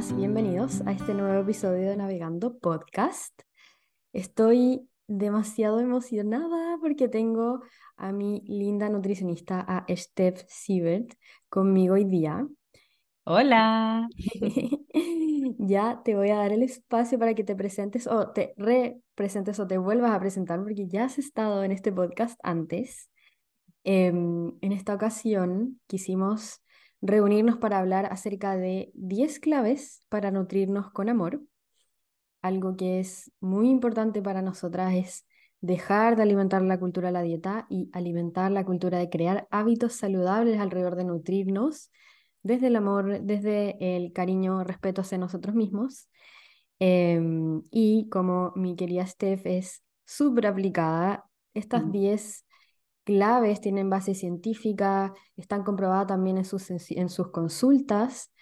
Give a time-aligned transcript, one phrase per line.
[0.00, 3.38] Bienvenidas y bienvenidos a este nuevo episodio de Navegando Podcast.
[4.14, 7.60] Estoy demasiado emocionada porque tengo
[7.98, 11.12] a mi linda nutricionista, a Steph Siebert,
[11.50, 12.46] conmigo hoy día.
[13.24, 14.08] Hola.
[15.58, 19.66] ya te voy a dar el espacio para que te presentes o te representes o
[19.66, 23.10] te vuelvas a presentar porque ya has estado en este podcast antes.
[23.84, 26.62] Em, en esta ocasión quisimos
[27.02, 31.42] reunirnos para hablar acerca de 10 claves para nutrirnos con amor.
[32.42, 35.26] Algo que es muy importante para nosotras es
[35.60, 39.94] dejar de alimentar la cultura de la dieta y alimentar la cultura de crear hábitos
[39.94, 41.90] saludables alrededor de nutrirnos
[42.42, 46.08] desde el amor, desde el cariño, respeto hacia nosotros mismos.
[46.78, 52.46] Em, y como mi querida Steph es súper aplicada, estas 10
[53.04, 58.32] claves tienen base científica, están comprobadas también en sus, en sus consultas.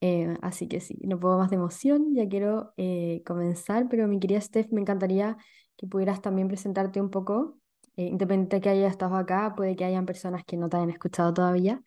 [0.00, 4.20] Eh, así que sí, no puedo más de emoción, ya quiero eh, comenzar, pero mi
[4.20, 5.36] querida Steph, me encantaría
[5.76, 7.58] que pudieras también presentarte un poco,
[7.96, 11.32] eh, de que hayas estado acá, puede que hayan personas que no te hayan escuchado
[11.32, 11.82] todavía,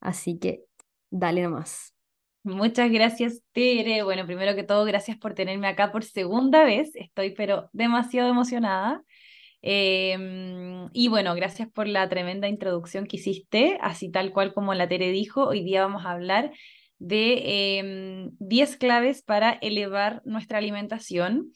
[0.00, 0.64] así que
[1.10, 1.94] dale nomás.
[2.42, 4.02] Muchas gracias, Tere.
[4.02, 6.90] Bueno, primero que todo, gracias por tenerme acá por segunda vez.
[6.94, 9.02] Estoy pero demasiado emocionada.
[9.66, 14.88] Em, y bueno, gracias por la tremenda introducción que hiciste, así tal cual como la
[14.88, 16.52] Tere dijo, hoy día vamos a hablar
[16.98, 21.50] de 10 em, claves para elevar nuestra alimentación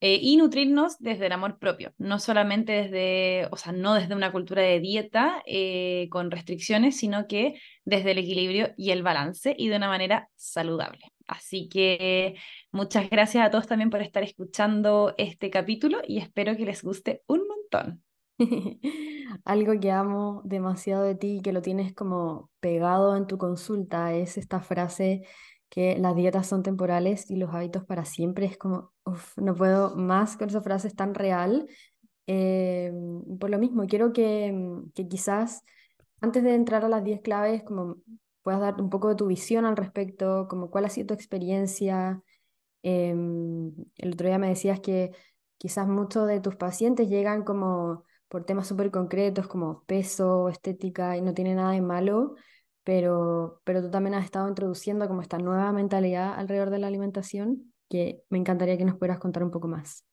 [0.00, 4.32] eh, y nutrirnos desde el amor propio, no solamente desde, o sea, no desde una
[4.32, 9.68] cultura de dieta eh, con restricciones, sino que desde el equilibrio y el balance y
[9.68, 11.12] de una manera saludable.
[11.30, 12.34] Así que
[12.72, 17.22] muchas gracias a todos también por estar escuchando este capítulo y espero que les guste
[17.28, 18.02] un montón.
[19.44, 24.12] Algo que amo demasiado de ti y que lo tienes como pegado en tu consulta
[24.12, 25.22] es esta frase
[25.68, 28.46] que las dietas son temporales y los hábitos para siempre.
[28.46, 28.92] Es como,
[29.36, 31.68] no puedo más con esa frase, es tan real.
[32.26, 32.92] Eh,
[33.38, 34.52] por lo mismo, quiero que,
[34.96, 35.62] que quizás
[36.20, 37.98] antes de entrar a las 10 claves, como
[38.42, 42.22] puedas dar un poco de tu visión al respecto, como cuál ha sido tu experiencia.
[42.82, 45.12] Em, el otro día me decías que
[45.58, 51.22] quizás muchos de tus pacientes llegan como por temas súper concretos como peso, estética, y
[51.22, 52.36] no tiene nada de malo,
[52.84, 57.72] pero, pero tú también has estado introduciendo como esta nueva mentalidad alrededor de la alimentación,
[57.88, 60.04] que me encantaría que nos pudieras contar un poco más.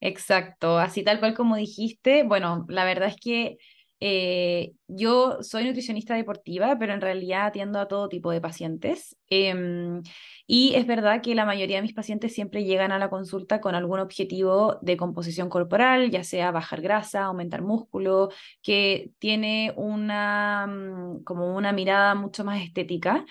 [0.00, 3.58] Exacto, así tal cual como dijiste, bueno, la verdad es que
[4.00, 9.16] eh, yo soy nutricionista deportiva, pero en realidad atiendo a todo tipo de pacientes.
[9.28, 10.02] Em,
[10.46, 13.74] y es verdad que la mayoría de mis pacientes siempre llegan a la consulta con
[13.74, 18.30] algún objetivo de composición corporal, ya sea bajar grasa, aumentar músculo,
[18.62, 23.26] que tiene una, mm, como una mirada mucho más estética.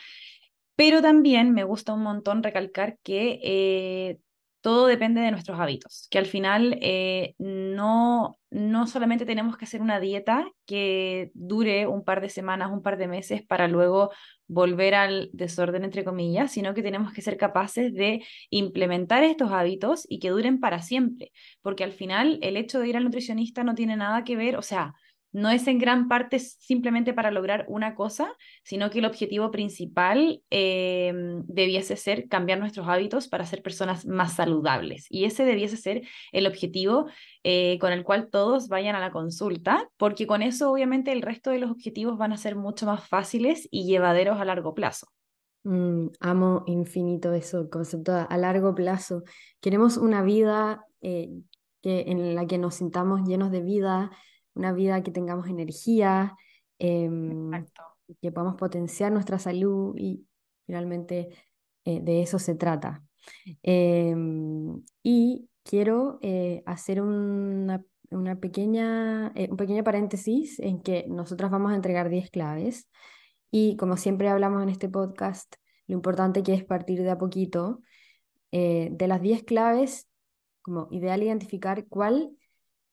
[0.76, 4.20] Pero también me gusta un montón recalcar que eh,
[4.62, 9.82] todo depende de nuestros hábitos, que al final eh, no, no solamente tenemos que hacer
[9.82, 14.12] una dieta que dure un par de semanas, un par de meses para luego
[14.48, 20.06] volver al desorden, entre comillas, sino que tenemos que ser capaces de implementar estos hábitos
[20.10, 21.32] y que duren para siempre,
[21.62, 24.62] porque al final el hecho de ir al nutricionista no tiene nada que ver, o
[24.62, 24.94] sea,
[25.32, 30.42] no es en gran parte simplemente para lograr una cosa, sino que el objetivo principal
[30.50, 31.14] eh,
[31.46, 35.06] debiese ser cambiar nuestros hábitos para ser personas más saludables.
[35.10, 36.02] Y ese debiese ser
[36.32, 37.08] el objetivo
[37.44, 41.52] eh, con el cual todos vayan a la consulta, porque con eso obviamente el resto
[41.52, 45.08] de los objetivos van a ser mucho más fáciles y llevaderos a largo plazo.
[45.64, 49.24] Mm, amo infinito eso, concepto a largo plazo.
[49.60, 51.30] Queremos una vida eh,
[51.82, 54.12] que, en la que nos sintamos llenos de vida,
[54.54, 56.36] una vida que tengamos energía,
[56.78, 57.52] em,
[58.22, 60.26] que podamos potenciar nuestra salud y
[60.66, 61.30] finalmente
[61.86, 63.04] eh, de eso se trata.
[63.64, 67.84] Em, y quiero eh, hacer una,
[68.40, 72.90] pequeña, eh, un pequeño paréntesis en que nosotras vamos a entregar 10 claves
[73.52, 75.56] y como siempre hablamos en este podcast,
[75.88, 77.82] lo importante que es partir de a poquito.
[78.52, 80.08] de las 10 claves,
[80.64, 82.32] como ideal identificar cuál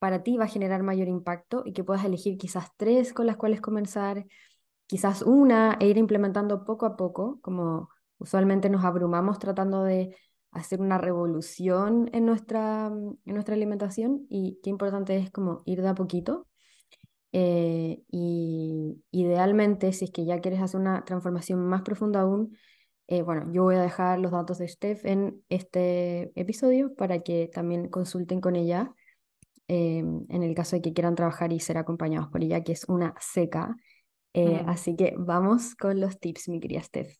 [0.07, 3.37] para ti va a generar mayor impacto y que puedas elegir quizás tres con las
[3.37, 4.25] cuales comenzar,
[4.87, 7.89] quizás una e ir implementando poco a poco, como
[8.19, 10.17] usualmente nos abrumamos tratando de
[10.53, 15.89] hacer una revolución en nuestra, en nuestra alimentación y qué importante es como ir de
[15.89, 16.47] a poquito.
[17.33, 22.57] Eh, y idealmente, si es que ya quieres hacer una transformación más profunda aún,
[23.09, 27.51] eh, bueno, yo voy a dejar los datos de Steph en este episodio para que
[27.53, 28.95] también consulten con ella
[29.69, 32.85] Em, en el caso de que quieran trabajar y ser acompañados por ella, que es
[32.89, 33.77] una seca.
[34.33, 34.69] Eh, mm.
[34.69, 37.17] Así que vamos con los tips, mi querida Steph.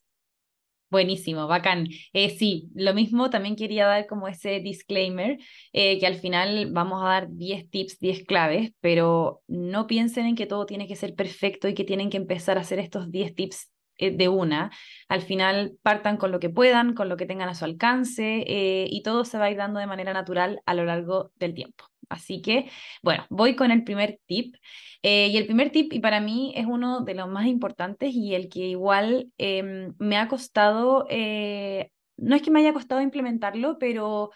[0.89, 1.89] Buenísimo, bacán.
[2.13, 5.37] Eh, sí, lo mismo también quería dar como ese disclaimer,
[5.73, 10.35] eh, que al final vamos a dar 10 tips, 10 claves, pero no piensen en
[10.35, 13.35] que todo tiene que ser perfecto y que tienen que empezar a hacer estos 10
[13.35, 14.71] tips eh, de una.
[15.09, 19.01] Al final partan con lo que puedan, con lo que tengan a su alcance y
[19.03, 21.83] todo se va a ir dando de manera natural a lo largo del tiempo.
[22.09, 22.69] Así que,
[23.03, 24.55] bueno, voy con el primer tip.
[25.03, 28.33] Eh, y el primer tip, y para mí es uno de los más importantes y
[28.35, 33.77] el que igual em, me ha costado, eh, no es que me haya costado implementarlo,
[33.79, 34.31] pero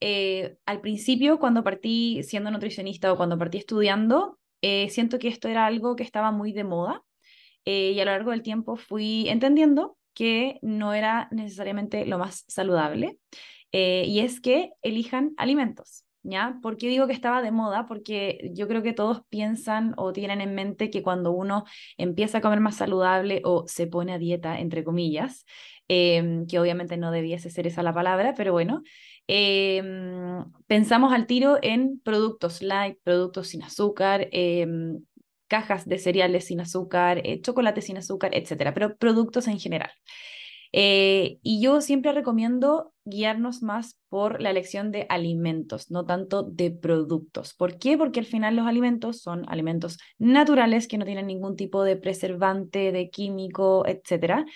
[0.00, 4.38] eh, al principio, cuando partí siendo nutricionista o cuando partí estudiando,
[4.88, 7.02] siento que esto era algo que estaba muy de moda.
[7.64, 13.18] y a lo largo del tiempo fui entendiendo que no era necesariamente lo más saludable.
[13.72, 16.03] y es que elijan alimentos.
[16.24, 16.58] ¿Ya?
[16.62, 17.86] ¿Por qué digo que estaba de moda?
[17.86, 21.64] Porque yo creo que todos piensan o tienen en mente que cuando uno
[21.98, 25.44] empieza a comer más saludable o se pone a dieta, entre comillas,
[25.88, 28.82] em, que obviamente no debiese ser esa la palabra, pero bueno,
[29.26, 35.00] em, pensamos al tiro en productos light, productos sin azúcar, em,
[35.46, 39.90] cajas de cereales sin azúcar, eh, chocolate sin azúcar, etcétera, pero productos en general.
[40.72, 46.70] Eh, y yo siempre recomiendo guiarnos más por la elección de alimentos, no tanto de
[46.70, 47.52] productos.
[47.54, 47.98] ¿Por qué?
[47.98, 52.92] Porque al final los alimentos son alimentos naturales que no tienen ningún tipo de preservante,
[52.92, 54.46] de químico, etc.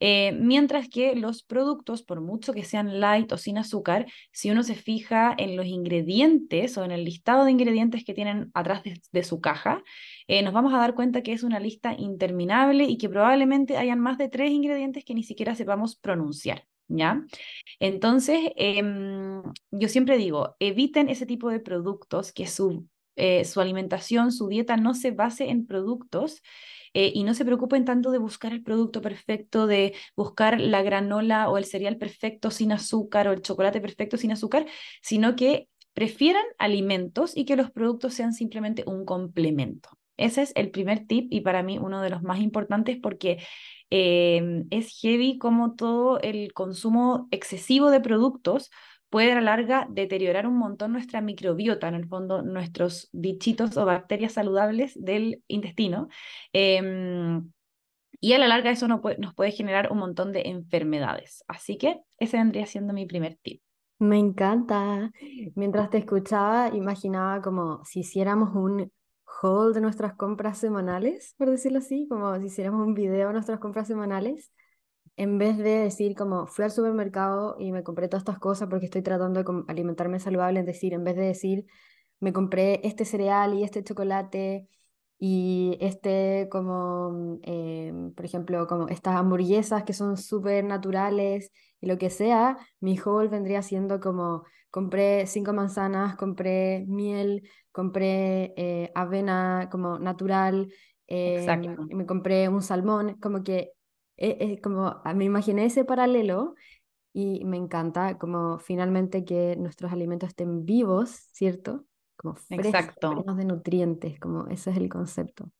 [0.00, 4.62] Eh, mientras que los productos, por mucho que sean light o sin azúcar, si uno
[4.62, 8.82] se fija en los ingredientes o en el listado de ingredientes que tienen atrás
[9.12, 9.82] de su caja,
[10.28, 13.98] eh, nos vamos a dar cuenta que es una lista interminable y que probablemente hayan
[14.00, 16.64] más de tres ingredientes que ni siquiera sepamos pronunciar.
[16.88, 17.22] ¿Ya?
[17.80, 22.86] Entonces, em, yo siempre digo, eviten ese tipo de productos, que su,
[23.16, 26.42] eh, su alimentación, su dieta no se base en productos
[26.94, 31.50] eh, y no se preocupen tanto de buscar el producto perfecto, de buscar la granola
[31.50, 34.66] o el cereal perfecto sin azúcar o el chocolate perfecto sin azúcar,
[35.02, 39.97] sino que prefieran alimentos y que los productos sean simplemente un complemento.
[40.18, 43.38] Ese es el primer tip y para mí uno de los más importantes porque
[43.88, 48.70] em, es heavy como todo el consumo excesivo de productos
[49.10, 53.86] puede a la larga deteriorar un montón nuestra microbiota, en el fondo nuestros bichitos o
[53.86, 56.08] bacterias saludables del intestino.
[56.52, 57.50] Em,
[58.20, 61.44] y a la larga eso nos puede generar un montón de enfermedades.
[61.46, 63.62] Así que ese vendría siendo mi primer tip.
[64.00, 65.10] Me encanta.
[65.54, 68.92] Mientras te escuchaba, imaginaba como si hiciéramos un
[69.40, 73.58] haul de nuestras compras semanales, por decirlo así, como si hiciéramos un video de nuestras
[73.60, 74.52] compras semanales,
[75.16, 78.86] en vez de decir como fui al supermercado y me compré todas estas cosas porque
[78.86, 81.66] estoy tratando de alimentarme saludable, es decir, en vez de decir
[82.20, 84.68] me compré este cereal y este chocolate
[85.18, 91.50] y este como, em, por ejemplo, como estas hamburguesas que son súper naturales
[91.80, 98.54] y lo que sea, mi haul vendría siendo como compré cinco manzanas, compré miel, compré
[98.56, 100.72] eh, avena como natural,
[101.08, 101.58] eh,
[101.90, 103.72] me compré un salmón, como que
[104.16, 106.54] eh, como me imaginé ese paralelo
[107.14, 111.87] y me encanta como finalmente que nuestros alimentos estén vivos, ¿cierto?
[112.18, 113.14] Como frescos, Exacto.
[113.14, 115.50] llenos de nutrientes, como ese es el concepto.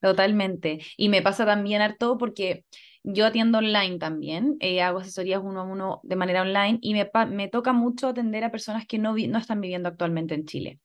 [0.00, 0.80] Totalmente.
[0.96, 2.64] Y me pasa también harto porque
[3.02, 7.10] yo atiendo online también, eh, hago asesorías uno a uno de manera online y me,
[7.28, 10.80] me toca mucho atender a personas que no, no están viviendo actualmente en Chile.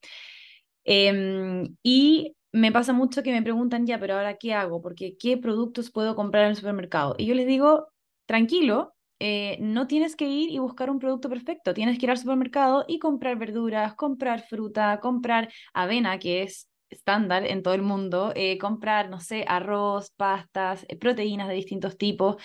[0.83, 5.37] Em, y me pasa mucho que me preguntan, ya, pero ahora qué hago, porque qué
[5.37, 7.15] productos puedo comprar en el supermercado.
[7.17, 7.87] Y yo les digo,
[8.25, 12.17] tranquilo, eh, no tienes que ir y buscar un producto perfecto, tienes que ir al
[12.17, 18.33] supermercado y comprar verduras, comprar fruta, comprar avena, que es estándar en todo el mundo,
[18.35, 22.37] eh, comprar, no sé, arroz, pastas, eh, proteínas de distintos tipos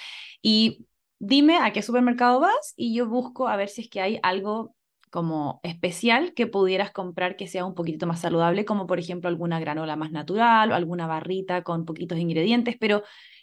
[0.43, 0.87] y
[1.19, 4.75] dime a qué supermercado vas y yo busco a ver si es que hay algo
[5.11, 9.59] como especial que pudieras comprar que sea un poquito más saludable, como por ejemplo alguna
[9.61, 13.03] granola más natural o alguna barrita con poquitos ingredientes, pero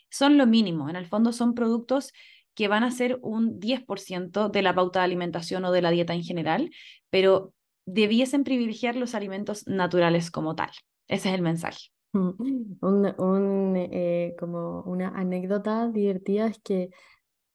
[0.10, 0.89] son lo mínimo.
[0.89, 2.13] En el fondo son productos
[2.58, 6.16] que van a ser un 10% de la pauta de alimentación o de la dieta
[6.16, 6.72] en general,
[7.12, 7.54] pero
[7.86, 10.72] debiesen privilegiar los alimentos naturales como tal.
[11.08, 11.92] Ese es el mensaje.
[12.14, 16.90] Un, eh, como una anécdota divertida es que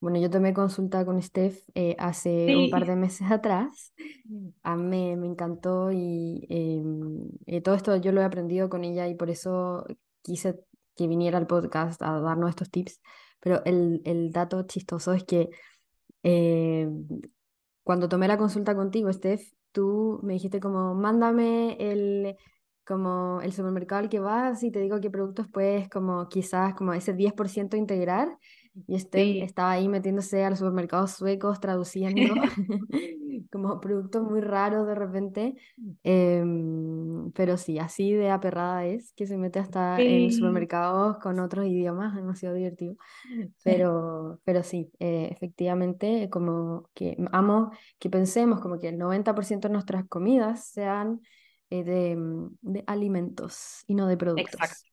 [0.01, 3.93] bueno, yo tomé consulta con Steph eh, hace un par de meses atrás.
[4.63, 9.07] A mí me encantó y em, eh, todo esto yo lo he aprendido con ella
[9.07, 9.85] y por eso
[10.23, 10.59] quise
[10.97, 13.01] que viniera al podcast a darnos estos tips.
[13.43, 15.51] Pero el, el dato chistoso es que
[16.25, 16.89] eh,
[17.83, 22.37] cuando tomé la consulta contigo, Steph, tú me dijiste como, mándame el,
[22.85, 26.93] como el supermercado al que vas y te digo qué productos puedes como quizás como
[26.95, 28.39] ese 10% integrar
[28.87, 32.35] y Stem estaba ahí metiéndose a los supermercados suecos traduciendo
[33.51, 35.55] como productos muy raros de repente.
[36.03, 41.67] Em, pero sí, así de aperrada es que se mete hasta en supermercados con otros
[41.67, 42.97] idiomas, demasiado divertido.
[43.65, 49.73] Pero, pero sí, eh, efectivamente, como que amo que pensemos como que el 90% de
[49.73, 51.21] nuestras comidas sean
[51.71, 52.17] eh, de,
[52.61, 54.55] de, alimentos y no de productos.
[54.55, 54.91] Exacto,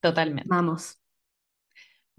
[0.00, 0.48] totalmente.
[0.48, 1.01] Vamos.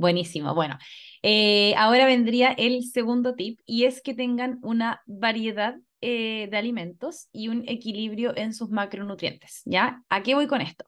[0.04, 0.54] Buenísimo.
[0.54, 0.78] Bueno,
[1.22, 7.30] eh, ahora vendría el segundo tip y es que tengan una variedad eh, de alimentos
[7.32, 9.62] y un equilibrio en sus macronutrientes.
[9.64, 10.04] ¿Ya?
[10.10, 10.84] ¿A qué voy con esto?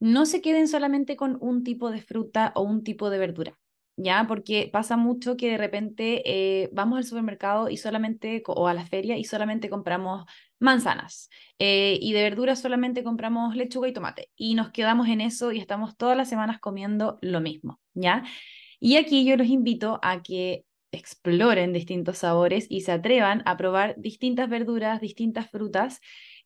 [0.00, 3.56] No se queden solamente con un tipo de fruta o un tipo de verdura.
[3.94, 4.26] ¿ya?
[4.26, 8.84] Porque pasa mucho que de repente eh, vamos al supermercado y solamente, o a la
[8.84, 10.24] feria y solamente compramos
[10.60, 11.28] manzanas.
[11.58, 14.30] y de verduras solamente compramos lechuga y tomate.
[14.36, 17.80] Y nos quedamos en eso y estamos todas las semanas comiendo lo mismo.
[17.94, 18.24] ¿ya?
[18.78, 23.94] Y aquí yo los invito a que exploren distintos sabores y se atrevan a probar
[23.98, 26.00] distintas verduras, distintas frutas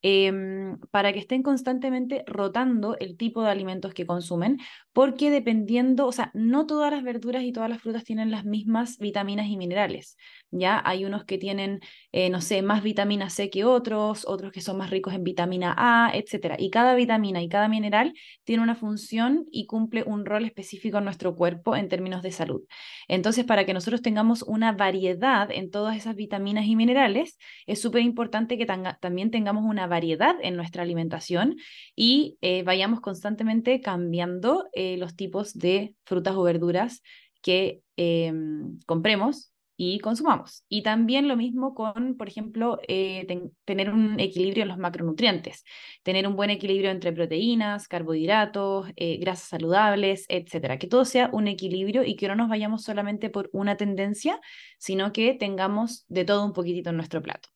[0.07, 4.59] Em, para que estén constantemente rotando el tipo de alimentos que consumen,
[4.95, 8.97] porque dependiendo, o sea, no todas las verduras y todas las frutas tienen las mismas
[8.99, 10.17] vitaminas y minerales,
[10.53, 10.81] ¿ya?
[10.85, 11.81] Hay unos que tienen,
[12.13, 15.75] eh, no sé, más vitamina C que otros, otros que son más ricos en vitamina
[15.77, 16.55] A, etc.
[16.61, 21.05] Y cada vitamina y cada mineral tiene una función y cumple un rol específico en
[21.05, 22.63] nuestro cuerpo en términos de salud.
[23.09, 27.37] Entonces, para que nosotros tengamos una variedad en todas esas vitaminas y minerales,
[27.67, 31.57] es súper importante que también tengamos una variedad en nuestra alimentación
[31.97, 37.03] y eh, vayamos constantemente cambiando los tipos de frutas o verduras
[37.43, 40.65] que em, compremos y consumamos.
[40.69, 43.27] Y también lo mismo con, por ejemplo, eh,
[43.65, 45.65] tener un equilibrio en los macronutrientes,
[46.05, 48.87] tener un buen equilibrio entre proteínas, carbohidratos,
[49.21, 50.79] grasas saludables, etcétera.
[50.79, 54.41] Que todo sea un equilibrio y que no nos vayamos solamente por una tendencia,
[54.79, 57.49] sino que tengamos de todo un poquitito en nuestro plato.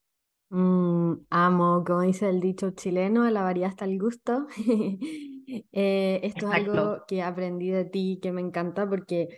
[0.51, 4.47] Mm, amo, como dice el dicho chileno, la variedad está al gusto.
[5.73, 9.29] Eh, esto es algo que aprendí de ti que me encanta porque,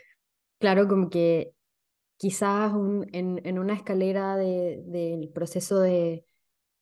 [0.59, 1.53] claro, como que
[2.17, 2.73] quizás
[3.13, 6.25] en, en, una escalera del proceso de,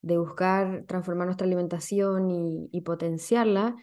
[0.01, 3.77] de, buscar transformar nuestra alimentación y, y, potenciarla,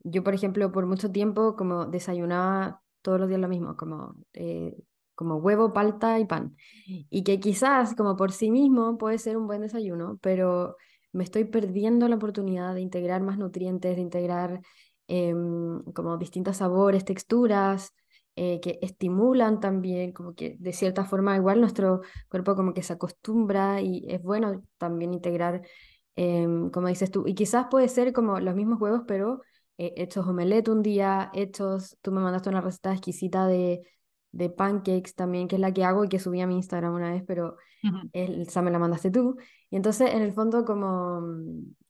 [0.00, 4.76] yo, por ejemplo, por mucho tiempo como desayunaba todos los días lo mismo, como eh,
[5.14, 6.56] como huevo, palta y pan.
[6.86, 10.76] Y que quizás como por sí mismo puede ser un buen desayuno, pero
[11.14, 14.60] me estoy perdiendo la oportunidad de integrar más nutrientes, de integrar
[15.06, 17.94] em, como distintos sabores, texturas,
[18.36, 22.94] eh, que estimulan también, como que de cierta forma igual nuestro cuerpo como que se
[22.94, 25.62] acostumbra y es bueno también integrar,
[26.16, 29.42] em, como dices tú, y quizás puede ser como los mismos huevos, pero
[29.78, 33.82] eh, hechos omelette un día, hechos, tú me mandaste una receta exquisita de
[34.34, 37.12] de pancakes también, que es la que hago y que subí a mi Instagram una
[37.12, 37.56] vez, pero
[38.12, 39.36] esa me la mandaste tú.
[39.74, 41.20] Y entonces, en el fondo, como,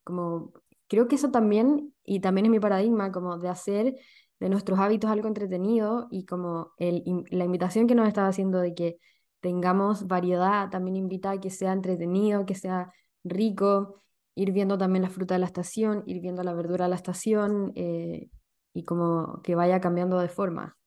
[0.05, 0.55] como
[0.89, 3.97] creo que eso también, y también es mi paradigma, como de hacer
[4.41, 8.75] de nuestros hábitos algo entretenido y como el, la invitación que nos estaba haciendo de
[8.75, 8.97] que
[9.41, 12.91] tengamos variedad, también invita a que sea entretenido, que sea
[13.23, 14.01] rico,
[14.35, 17.73] ir viendo también la fruta de la estación, ir viendo la verdura de la estación
[17.77, 18.31] eh,
[18.73, 20.79] y como que vaya cambiando de forma.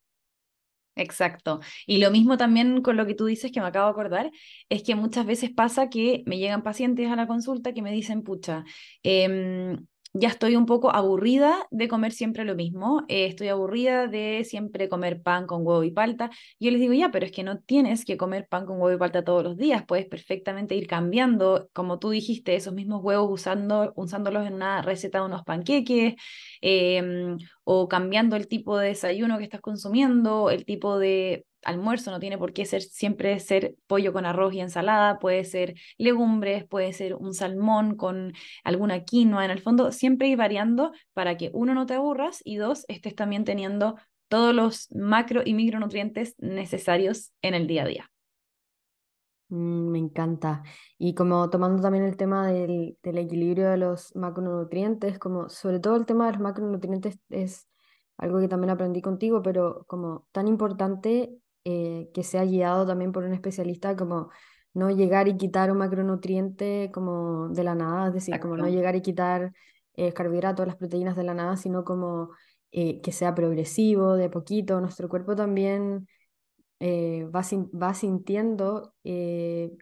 [0.98, 1.60] Exacto.
[1.86, 4.32] Y lo mismo también con lo que tú dices, que me acabo de acordar,
[4.70, 8.24] es que muchas veces pasa que me llegan pacientes a la consulta que me dicen,
[8.24, 8.66] pucha,
[9.04, 9.78] eh,
[10.14, 14.90] ya estoy un poco aburrida de comer siempre lo mismo, eh, estoy aburrida de siempre
[14.90, 16.30] comer pan con huevo y palta.
[16.60, 19.00] Yo les digo, ya, pero es que no tienes que comer pan con huevo y
[19.00, 23.94] palta todos los días, puedes perfectamente ir cambiando, como tú dijiste, esos mismos huevos usando,
[23.96, 26.16] usándolos en una receta de unos panqueques,
[26.62, 32.20] em, o cambiando el tipo de desayuno que estás consumiendo, el tipo de almuerzo, no
[32.20, 36.94] tiene por qué ser siempre ser pollo con arroz y ensalada, puede ser legumbres, puede
[36.94, 38.34] ser un salmón con
[38.64, 42.56] alguna quinoa, en el fondo siempre ir variando para que uno no te aburras y
[42.56, 43.96] dos, estés también teniendo
[44.30, 48.12] todos los macro y micronutrientes necesarios en el día a día.
[49.50, 50.64] Mm, me encanta.
[50.98, 55.96] Y como tomando también el tema del, del, equilibrio de los macronutrientes, como sobre todo
[55.96, 57.68] el tema de los macronutrientes es
[58.18, 61.38] algo que también aprendí contigo, pero como tan importante
[61.70, 64.30] eh, que sea guiado también por un especialista, como
[64.74, 68.96] no llegar y quitar un macronutriente como de la nada, es decir, como no llegar
[68.96, 69.52] y quitar
[69.96, 72.30] el carbohidratos, las proteínas de la nada, sino como
[72.72, 74.80] eh, que sea progresivo, de poquito.
[74.80, 76.08] Nuestro cuerpo también
[76.80, 77.42] eh, va,
[77.78, 78.94] va, sintiendo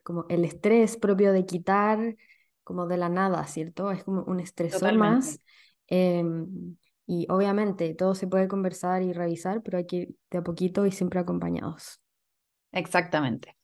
[0.04, 2.16] como el estrés propio de quitar
[2.64, 3.92] como de la nada, ¿cierto?
[3.92, 5.40] Es como un estresor más.
[7.08, 10.86] Y obviamente todo se puede conversar y revisar, pero hay que ir de a poquito
[10.86, 12.02] y siempre acompañados.
[12.72, 13.56] Exactamente.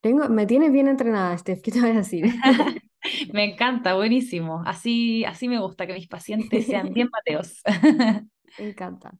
[0.00, 2.26] Tengo, me tienes bien entrenada, Steph, ¿qué te voy a decir?
[3.32, 4.62] me encanta, buenísimo.
[4.64, 7.62] Así, así me gusta que mis pacientes sean bien mateos.
[8.58, 9.12] me encanta.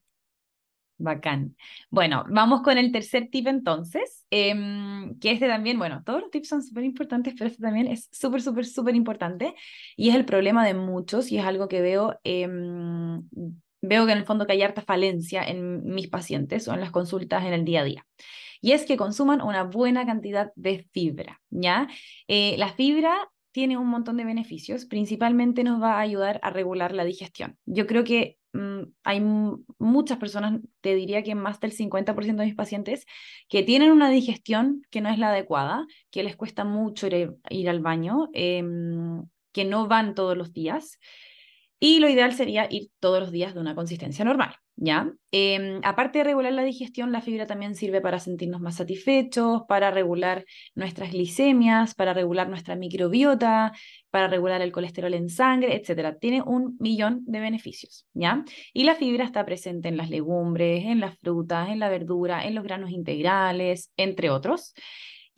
[0.98, 1.56] Bacán.
[1.90, 6.48] Bueno, vamos con el tercer tip entonces, em, que este también, bueno, todos los tips
[6.48, 9.54] son súper importantes, pero este también es súper, súper, súper importante
[9.96, 13.28] y es el problema de muchos y es algo que veo, em,
[13.86, 16.90] veo que en el fondo que hay harta falencia en mis pacientes o en las
[16.90, 18.06] consultas en el día a día.
[18.60, 21.88] Y es que consuman una buena cantidad de fibra, ¿ya?
[22.26, 26.92] Eh, la fibra tiene un montón de beneficios, principalmente nos va a ayudar a regular
[26.92, 27.58] la digestión.
[27.64, 29.20] Yo creo que Mm, hay
[29.78, 33.06] muchas personas, te diría que más del 50% de mis pacientes,
[33.48, 37.80] que tienen una digestión que no es la adecuada, que les cuesta mucho ir, al
[37.80, 40.98] baño, em, que no van todos los días.
[41.78, 45.12] Y lo ideal sería ir todos los días de una consistencia normal, ¿ya?
[45.30, 49.90] Em, aparte de regular la digestión, la fibra también sirve para sentirnos más satisfechos, para
[49.90, 53.72] regular nuestras glicemias, para regular nuestra microbiota,
[54.10, 56.16] para regular el colesterol en sangre, etc.
[56.18, 58.42] Tiene un millón de beneficios, ¿ya?
[58.72, 62.54] Y la fibra está presente en las legumbres, en las frutas, en la verdura, en
[62.54, 64.72] los granos integrales, entre otros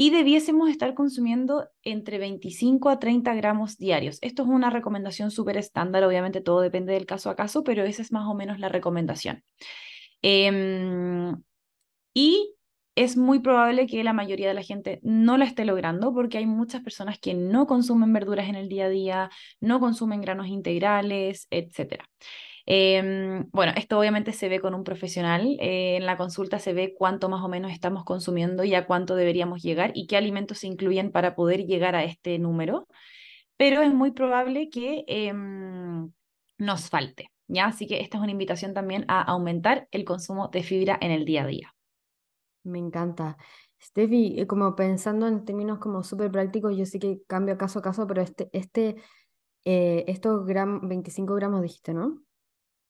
[0.00, 4.18] y debiésemos estar consumiendo entre 25 a 30 gramos diarios.
[4.22, 8.02] Esto es una recomendación súper estándar, obviamente todo depende del caso a caso, pero esa
[8.02, 9.42] es más o menos la recomendación.
[10.22, 11.42] Em,
[12.14, 12.54] y
[12.94, 16.46] es muy probable que la mayoría de la gente no la esté logrando porque hay
[16.46, 21.48] muchas personas que no consumen verduras en el día a día, no consumen granos integrales,
[21.50, 22.04] etc.
[22.70, 25.56] Em, bueno, esto obviamente se ve con un profesional.
[25.58, 29.16] Eh, en la consulta se ve cuánto más o menos estamos consumiendo y a cuánto
[29.16, 32.86] deberíamos llegar y qué alimentos se incluyen para poder llegar a este número.
[33.56, 36.12] Pero es muy probable que em,
[36.58, 37.30] nos falte.
[37.46, 37.66] ¿ya?
[37.68, 41.24] Así que esta es una invitación también a aumentar el consumo de fibra en el
[41.24, 41.74] día a día.
[42.64, 43.38] Me encanta.
[43.80, 47.82] Steffi, eh, como pensando en términos como súper prácticos, yo sé que cambia caso a
[47.82, 48.96] caso, pero este, este,
[49.64, 52.27] eh, estos 25 gramos dijiste, ¿no?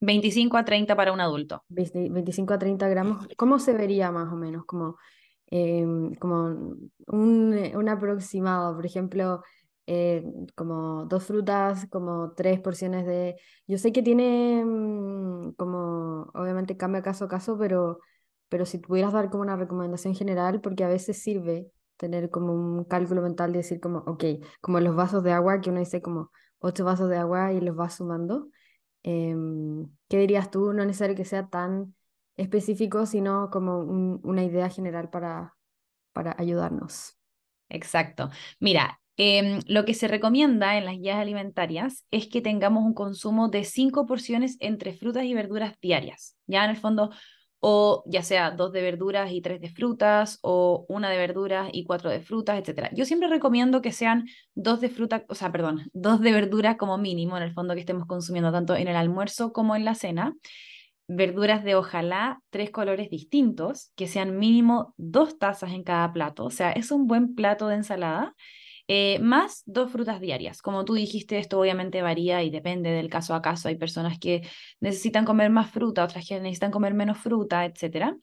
[0.00, 1.64] 25 a 30 para un adulto.
[1.68, 4.64] 25 a 30 gramos, ¿cómo se vería más o menos?
[4.64, 4.96] Como,
[5.46, 9.42] em, como un, aproximado, por ejemplo,
[9.86, 13.36] eh, como dos frutas, como tres porciones de...
[13.66, 17.98] Yo sé que tiene mm, como, obviamente cambia caso a caso, pero,
[18.48, 22.84] pero si pudieras dar como una recomendación general, porque a veces sirve tener como un
[22.84, 24.24] cálculo mental de decir como, ok,
[24.60, 26.30] como los vasos de agua, que uno dice como
[26.60, 28.48] ocho vasos de agua y los va sumando.
[29.02, 30.72] Em, ¿qué dirías tú?
[30.72, 31.94] No es necesario que sea tan
[32.36, 35.54] específico, sino como una idea general para,
[36.12, 37.18] para ayudarnos.
[37.68, 38.30] Exacto.
[38.60, 43.48] Mira, em, lo que se recomienda en las guías alimentarias es que tengamos un consumo
[43.48, 46.36] de cinco porciones entre frutas y verduras diarias.
[46.46, 47.10] Ya en el fondo,
[47.60, 51.84] o ya sea dos de verduras y tres de frutas, o una de verduras y
[51.84, 52.90] cuatro de frutas, etc.
[52.94, 56.98] Yo siempre recomiendo que sean dos de fruta, o sea, perdón, dos de verduras como
[56.98, 60.34] mínimo, en el fondo que estemos consumiendo tanto en el almuerzo como en la cena.
[61.10, 66.50] Verduras de ojalá tres colores distintos, que sean mínimo dos tazas en cada plato, o
[66.50, 68.34] sea, es un buen plato de ensalada.
[68.90, 70.62] Eh, más dos frutas diarias.
[70.62, 73.68] Como tú dijiste, esto obviamente varía y depende del caso a caso.
[73.68, 74.48] Hay personas que
[74.80, 78.16] necesitan comer más fruta, otras que necesitan comer menos fruta, etc.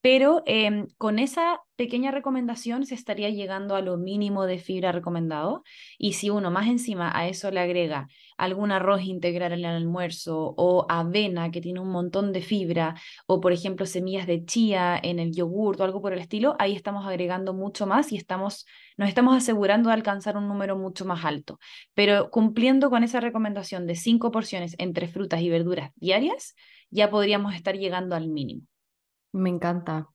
[0.00, 5.64] Pero em, con esa pequeña recomendación se estaría llegando a lo mínimo de fibra recomendado.
[5.98, 10.54] Y si uno más encima a eso le agrega algún arroz integral en el almuerzo
[10.56, 12.94] o avena que tiene un montón de fibra
[13.26, 16.74] o por ejemplo semillas de chía en el yogur o algo por el estilo, ahí
[16.74, 21.24] estamos agregando mucho más y estamos, nos estamos asegurando de alcanzar un número mucho más
[21.24, 21.58] alto.
[21.94, 26.54] Pero cumpliendo con esa recomendación de cinco porciones entre frutas y verduras diarias,
[26.90, 28.62] ya podríamos estar llegando al mínimo.
[29.32, 30.08] Me encanta.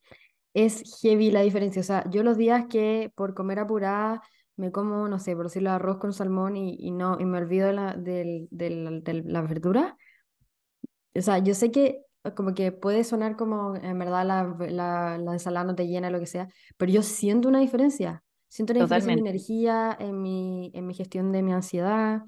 [0.53, 1.81] Es heavy la diferencia.
[1.81, 4.21] O sea, yo los días que por comer apurada
[4.55, 7.73] me como, no sé, por decirlo, arroz con salmón y, no, y me olvido de
[7.73, 9.97] la, de, la verdura.
[11.15, 12.01] O sea, yo sé que
[12.35, 16.19] como que puede sonar como en verdad la, la, la ensalada no te llena, lo
[16.19, 16.47] que sea,
[16.77, 18.23] pero yo siento una diferencia.
[18.47, 22.21] Siento una diferencia en mi energía, en mi, en mi gestión de mi ansiedad,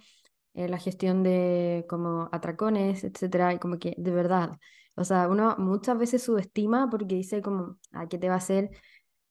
[0.56, 4.58] en la gestión de como atracones, etcétera, y como que de verdad,
[4.96, 8.70] o sea, uno muchas veces subestima porque dice como, ¿a qué te va a hacer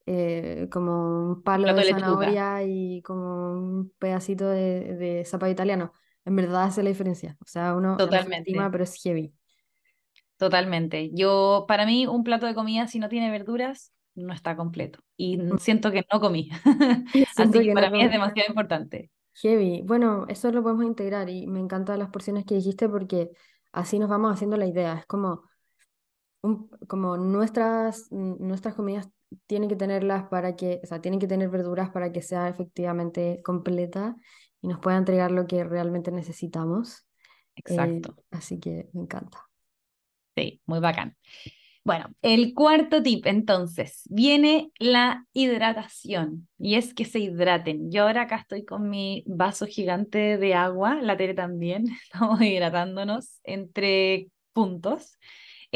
[0.07, 5.92] eh, como un palo de zanahoria y como un pedacito de, de zapato italiano?
[6.24, 7.37] En verdad hace la diferencia.
[7.40, 9.33] O sea, uno subestima, pero es heavy.
[10.37, 11.11] Totalmente.
[11.12, 15.00] Yo, para mí, un plato de comida, si no tiene verduras, no está completo.
[15.16, 15.59] Y mm.
[15.59, 16.50] siento que no comí.
[17.37, 19.11] Así que, para mí es demasiado importante.
[19.35, 19.83] Heavy.
[19.83, 23.31] Bueno, eso lo podemos integrar y me encantan las porciones que dijiste porque
[23.72, 24.94] así nos vamos haciendo la idea.
[24.94, 25.42] Es como,
[26.88, 29.09] como nuestras, nuestras comidas
[29.46, 33.40] tiene que tenerlas para que, o sea, tienen que tener verduras para que sea efectivamente
[33.44, 34.16] completa
[34.61, 37.07] y nos pueda entregar lo que realmente necesitamos.
[37.57, 38.14] Exacto.
[38.18, 39.38] Eh, así que me encanta.
[40.37, 41.16] Sí, muy bacán.
[41.85, 47.90] Bueno, el cuarto tip entonces, viene la hidratación y es que se hidraten.
[47.90, 53.38] Yo ahora acá estoy con mi vaso gigante de agua, la Tere también, estamos hidratándonos
[53.44, 55.18] entre puntos.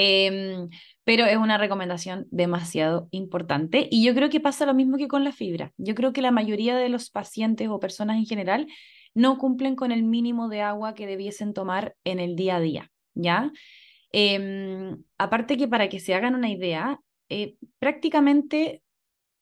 [0.00, 0.68] Em,
[1.02, 5.24] pero es una recomendación demasiado importante y yo creo que pasa lo mismo que con
[5.24, 5.72] la fibra.
[5.76, 8.68] Yo creo que la mayoría de los pacientes o personas en general
[9.14, 12.92] no cumplen con el mínimo de agua que debiesen tomar en el día a día,
[13.14, 13.50] ¿ya?
[14.12, 18.84] Em, aparte que para que se hagan una idea, eh, prácticamente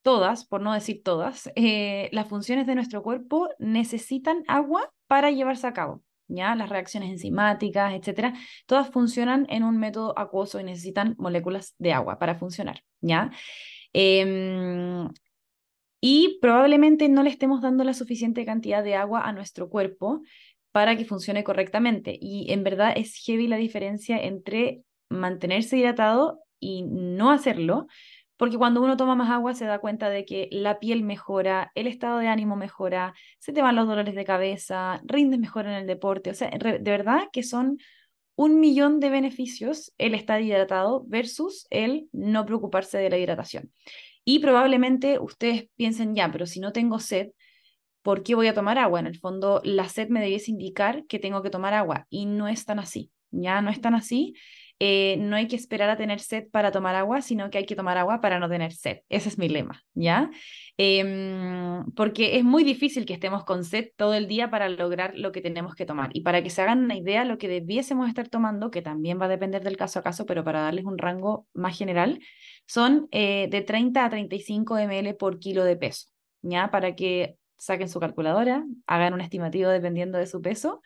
[0.01, 5.67] todas, por no decir todas, eh, las funciones de nuestro cuerpo necesitan agua para llevarse
[5.67, 6.03] a cabo.
[6.29, 6.55] ¿Ya?
[6.57, 8.35] Las reacciones enzimáticas, etcétera,
[8.67, 13.31] todas funcionan en un método acuoso y necesitan moléculas de agua para funcionar, ¿ya?
[13.93, 15.09] Em,
[16.01, 20.23] y probablemente no le estemos dando la suficiente cantidad de agua a nuestro cuerpo
[20.73, 22.19] para que funcione correctamente.
[22.21, 27.87] Y en verdad es heavy la diferencia entre mantenerse hidratado y no hacerlo,
[28.37, 31.87] porque cuando uno toma más agua se da cuenta de que la piel mejora, el
[31.87, 35.87] estado de ánimo mejora, se te van los dolores de cabeza, rindes mejor en el
[35.87, 37.79] deporte, o sea, de verdad que son
[38.37, 43.73] un millón de beneficios el estar hidratado versus el no preocuparse de la hidratación.
[44.25, 47.29] Y probablemente ustedes piensen, ya, pero si no tengo sed,
[48.03, 49.01] ¿por qué voy a tomar agua?
[49.01, 52.47] En el fondo, la sed me debiese indicar que tengo que tomar agua y no
[52.47, 54.35] es tan así, ya no es tan así.
[54.79, 57.77] Eh, no hay que esperar a tener sed para tomar agua, sino que hay que
[57.77, 58.99] tomar agua para no tener sed.
[59.09, 60.31] Ese es mi lema, ¿ya?
[60.77, 65.33] Em, porque es muy difícil que estemos con sed todo el día para lograr lo
[65.33, 66.11] que tenemos que tomar.
[66.13, 69.25] Y para que se hagan una idea, lo que debiésemos estar tomando, que también va
[69.27, 72.21] a depender del caso a caso, pero para darles un rango más general,
[72.67, 76.09] son eh, de 30 a 35 ml por kilo de peso,
[76.43, 76.71] ¿ya?
[76.71, 80.83] Para que saquen su calculadora, hagan un estimativo dependiendo de su peso.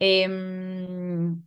[0.00, 1.42] Em,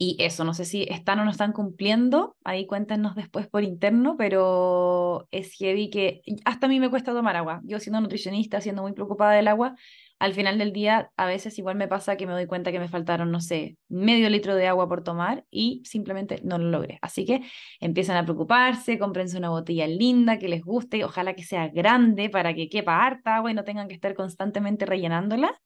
[0.00, 4.16] y eso, no sé si están o no están cumpliendo, ahí cuéntenos después por interno,
[4.16, 7.60] pero es heavy que hasta a mí me cuesta tomar agua.
[7.64, 9.74] Yo siendo nutricionista, siendo muy preocupada del agua,
[10.20, 12.88] al final del día a veces igual me pasa que me doy cuenta que me
[12.88, 17.00] faltaron, no sé, medio litro de agua por tomar y simplemente no lo logré.
[17.02, 17.42] Así que
[17.80, 22.54] empiezan a preocuparse, cómprense una botella linda que les guste, ojalá que sea grande para
[22.54, 25.60] que quepa harta agua y no tengan que estar constantemente rellenándola.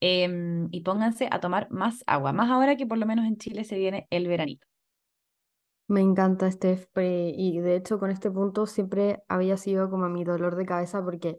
[0.00, 3.64] Em, y pónganse a tomar más agua, más ahora que por lo menos en Chile
[3.64, 4.66] se viene el veranito.
[5.88, 10.56] Me encanta, Steph, y de hecho con este punto siempre había sido como mi dolor
[10.56, 11.38] de cabeza porque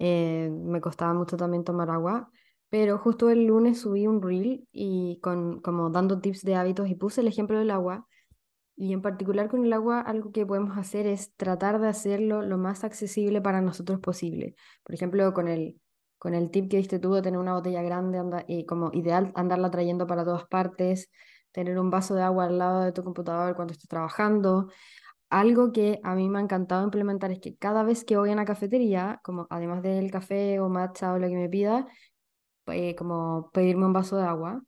[0.00, 2.30] eh, me costaba mucho también tomar agua,
[2.70, 6.96] pero justo el lunes subí un reel y con como dando tips de hábitos y
[6.96, 8.06] puse el ejemplo del agua
[8.76, 12.58] y en particular con el agua algo que podemos hacer es tratar de hacerlo lo
[12.58, 14.54] más accesible para nosotros posible.
[14.84, 15.80] Por ejemplo, con el
[16.18, 19.32] con el tip que diste tú de tener una botella grande anda, y como ideal
[19.34, 21.10] andarla trayendo para todas partes,
[21.52, 24.68] tener un vaso de agua al lado de tu computador cuando estés trabajando.
[25.30, 28.32] Algo que a mí me ha encantado implementar es que cada vez que voy a
[28.32, 31.86] una cafetería, como además del café o matcha o lo que me pida,
[32.68, 34.62] eh, como pedirme un vaso de agua.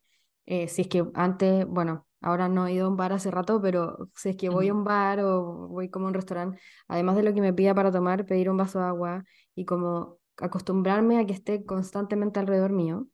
[0.45, 3.61] Eh, si es que antes, bueno, ahora no he ido a un bar hace rato,
[3.61, 7.15] pero si es que voy a un bar o voy como a un restaurante, además
[7.15, 9.23] de lo que me pida para tomar, pedir un vaso de agua
[9.55, 13.07] y como acostumbrarme a que esté constantemente alrededor mío.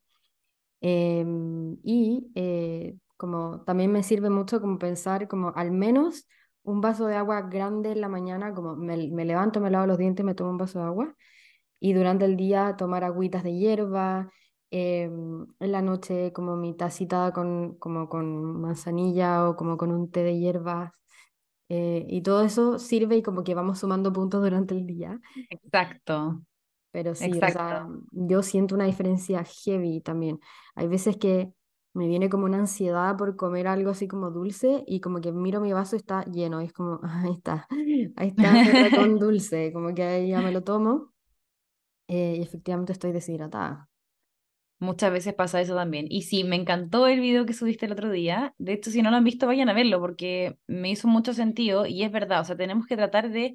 [0.81, 6.27] Em, y eh, como también me sirve mucho como pensar como al menos
[6.63, 10.25] un vaso de agua grande en la mañana, como me, levanto, me lavo los dientes,
[10.25, 11.15] me tomo un vaso de agua.
[11.79, 14.31] Y durante el día tomar agüitas de hierba,
[14.71, 20.11] em, en la noche como mi tacita con, como con manzanilla o como con un
[20.11, 20.91] té de hierbas.
[21.69, 25.19] Eh, y todo eso sirve y como que vamos sumando puntos durante el día.
[25.49, 26.41] Exacto.
[26.97, 30.39] Pero sí, o sea, yo siento una diferencia heavy también.
[30.73, 31.53] Hay veces que
[31.93, 35.61] me viene como una ansiedad por comer algo así como dulce y como que miro
[35.61, 37.67] mi vaso está lleno y es como, ahí está,
[38.15, 41.13] ahí está con dulce, como que ahí ya me lo tomo
[42.07, 43.87] eh, y efectivamente estoy deshidratada.
[44.79, 46.07] Muchas veces pasa eso también.
[46.09, 48.55] Y sí, me encantó el video que subiste el otro día.
[48.57, 51.85] De hecho, si no lo han visto, vayan a verlo porque me hizo mucho sentido
[51.85, 53.53] y es verdad, o sea, tenemos que tratar de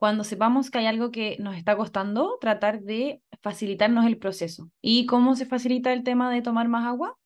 [0.00, 4.70] cuando sepamos que hay algo que nos está costando, tratar de facilitarnos el proceso.
[4.80, 7.18] ¿Y cómo se facilita el tema de tomar más agua?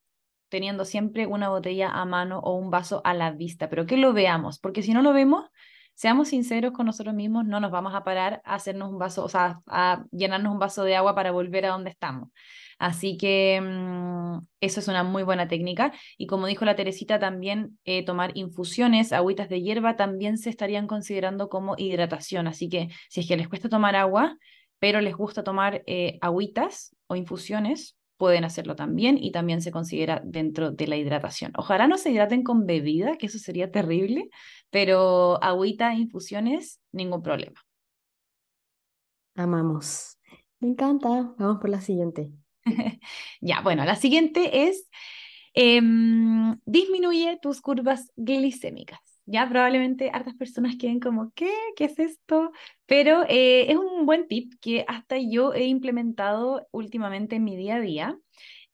[0.48, 4.12] Teniendo siempre una botella a mano o un vaso a la vista, pero que lo
[4.12, 5.48] veamos, porque si no lo vemos,
[5.94, 9.28] seamos sinceros con nosotros mismos, no nos vamos a parar a hacernos un vaso, o
[9.28, 12.30] sea, a llenarnos un vaso de agua para volver a donde estamos.
[12.78, 15.92] Así que mm, eso es una muy buena técnica.
[16.18, 20.86] Y como dijo la Teresita, también eh, tomar infusiones, agüitas de hierba, también se estarían
[20.86, 22.46] considerando como hidratación.
[22.46, 24.36] Así que si es que les cuesta tomar agua,
[24.78, 30.22] pero les gusta tomar eh, agüitas o infusiones, pueden hacerlo también y también se considera
[30.24, 31.52] dentro de la hidratación.
[31.58, 34.30] Ojalá no se hidraten con bebida, que eso sería terrible,
[34.70, 37.60] pero agüita, infusiones, ningún problema.
[39.34, 40.16] Amamos.
[40.58, 41.34] Me encanta.
[41.36, 42.32] Vamos por la siguiente.
[43.42, 44.88] ya, bueno, la siguiente es
[45.52, 49.03] em, disminuye tus curvas glicémicas.
[49.26, 51.50] Ya probablemente hartas personas queden como, ¿qué?
[51.76, 52.52] ¿Qué es esto?
[52.86, 57.76] Pero eh, es un buen tip que hasta yo he implementado últimamente en mi día
[57.76, 58.18] a día.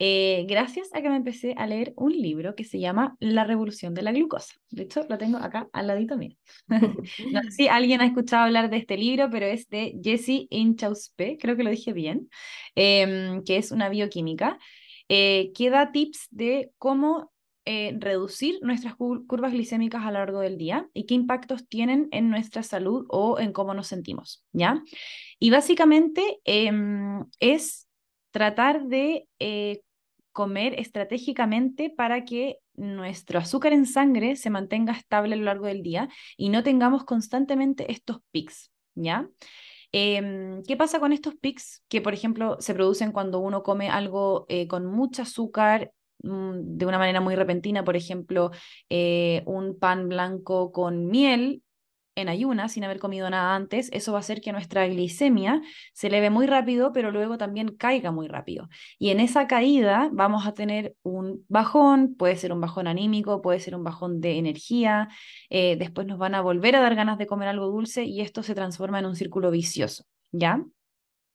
[0.02, 3.92] Eh, gracias a que me empecé a leer un libro que se llama La revolución
[3.92, 4.54] de la glucosa.
[4.70, 6.36] De hecho, lo tengo acá al ladito mío.
[7.32, 11.36] no sé si alguien ha escuchado hablar de este libro, pero es de Jessie Inchauspe,
[11.38, 12.30] creo que lo dije bien,
[12.74, 14.58] em, que es una bioquímica,
[15.10, 17.29] eh, que da tips de cómo
[17.66, 22.30] eh, reducir nuestras curvas glicémicas a lo largo del día y qué impactos tienen en
[22.30, 24.82] nuestra salud o en cómo nos sentimos, ¿ya?
[25.38, 27.88] Y básicamente em, es
[28.30, 29.82] tratar de eh,
[30.32, 35.82] comer estratégicamente para que nuestro azúcar en sangre se mantenga estable a lo largo del
[35.82, 39.28] día y no tengamos constantemente estos pics, ¿ya?
[39.92, 44.46] Em, ¿Qué pasa con estos pics que, por ejemplo, se producen cuando uno come algo
[44.48, 45.92] eh, con mucho azúcar
[46.22, 48.50] de una manera muy repentina, por ejemplo,
[48.88, 51.62] eh, un pan blanco con miel
[52.16, 56.08] en ayunas, sin haber comido nada antes, eso va a hacer que nuestra glicemia se
[56.08, 58.68] eleve muy rápido, pero luego también caiga muy rápido.
[58.98, 63.60] Y en esa caída vamos a tener un bajón, puede ser un bajón anímico, puede
[63.60, 65.08] ser un bajón de energía,
[65.48, 68.42] eh, después nos van a volver a dar ganas de comer algo dulce y esto
[68.42, 70.62] se transforma en un círculo vicioso, ¿ya?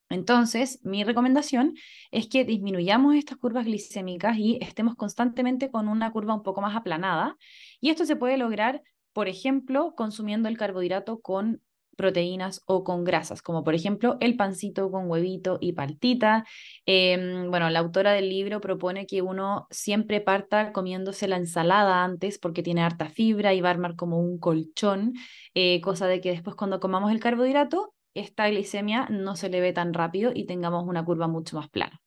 [0.09, 1.75] Entonces, mi recomendación
[2.11, 6.75] es que disminuyamos estas curvas glicémicas y estemos constantemente con una curva un poco más
[6.75, 7.37] aplanada.
[7.81, 11.61] Y esto se puede lograr, por ejemplo, consumiendo el carbohidrato con
[11.95, 16.45] proteínas o con grasas, como por ejemplo el pancito con huevito y paltita.
[16.85, 22.37] Em, bueno, la autora del libro propone que uno siempre parta comiéndose la ensalada antes
[22.37, 25.13] porque tiene harta fibra y va a armar como un colchón,
[25.53, 29.73] eh, cosa de que después cuando comamos el carbohidrato esta glicemia no se le ve
[29.73, 32.01] tan rápido y tengamos una curva mucho más plana.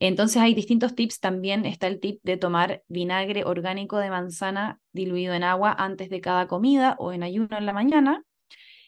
[0.00, 1.20] Entonces hay distintos tips.
[1.20, 6.20] También está el tip de tomar vinagre orgánico de manzana diluido en agua antes de
[6.20, 8.24] cada comida o en ayuno en la mañana.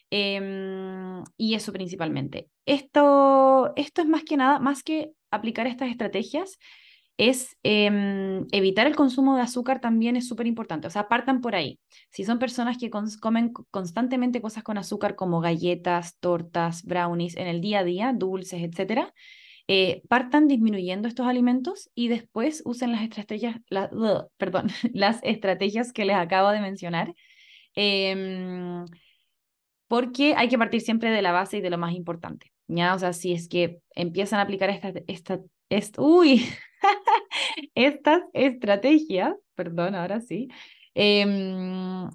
[0.09, 2.49] Em, y eso principalmente.
[2.65, 6.57] Esto, esto es más que nada, más que aplicar estas estrategias,
[7.17, 10.87] es em, evitar el consumo de azúcar también es súper importante.
[10.87, 11.79] O sea, partan por ahí.
[12.11, 17.61] Si son personas que comen constantemente cosas con azúcar como galletas, tortas, brownies en el
[17.61, 19.13] día a día, dulces, etcétera,
[19.67, 23.57] eh, partan disminuyendo estos alimentos y después usen las estrategias,
[24.37, 27.13] perdón, las estrategias que les acabo de mencionar.
[27.75, 28.85] Em,
[29.87, 32.51] porque hay que partir siempre de la base y de lo más importante.
[32.67, 32.95] ¿ya?
[32.95, 35.39] O sea, si es que empiezan a aplicar esta, esta,
[35.97, 36.45] uy,
[37.75, 40.49] estas estrategias, perdón, ahora sí,
[40.93, 42.09] em,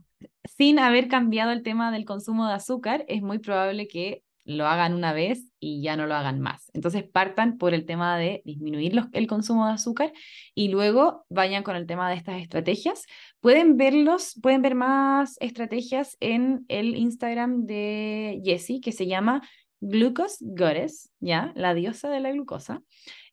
[0.44, 4.94] sin haber cambiado el tema del consumo de azúcar, es muy probable que lo hagan
[4.94, 6.70] una vez y ya no lo hagan más.
[6.72, 10.12] Entonces partan por el tema de disminuir el consumo de azúcar
[10.54, 13.06] y luego vayan con el tema de estas estrategias.
[13.40, 19.42] Pueden verlos, pueden ver más estrategias en el Instagram de Jessie que se llama
[19.80, 21.52] Glucose Goddess, ¿ya?
[21.54, 22.82] La diosa de la glucosa.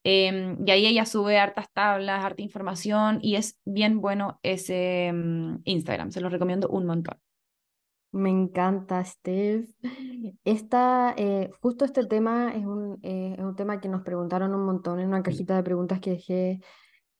[0.03, 5.61] Em, y ahí ella sube hartas tablas, harta información y es bien bueno ese mm,
[5.65, 7.17] Instagram, se lo recomiendo un montón.
[8.11, 9.69] Me encanta, Steph.
[10.43, 14.65] Esta, eh, justo este tema es un, eh, es un tema que nos preguntaron un
[14.65, 16.59] montón en una cajita de preguntas que dejé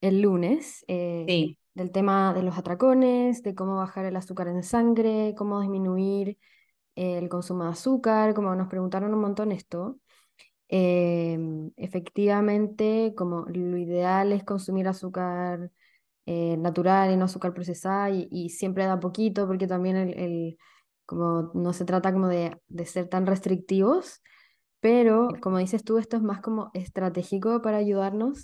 [0.02, 0.86] el lunes.
[0.88, 1.60] Eh, sí.
[1.74, 6.40] Del tema de los atracones, de cómo bajar el azúcar en sangre, cómo disminuir
[6.96, 10.00] el consumo de azúcar, como nos preguntaron un montón esto.
[10.70, 15.72] Em, efectivamente, como lo ideal es consumir azúcar
[16.26, 20.58] eh, natural y no azúcar procesada y, siempre da poquito porque también el,
[21.06, 24.22] como no se trata como de, de, ser tan restrictivos,
[24.82, 28.44] pero como dices tú, esto es más como estratégico para ayudarnos.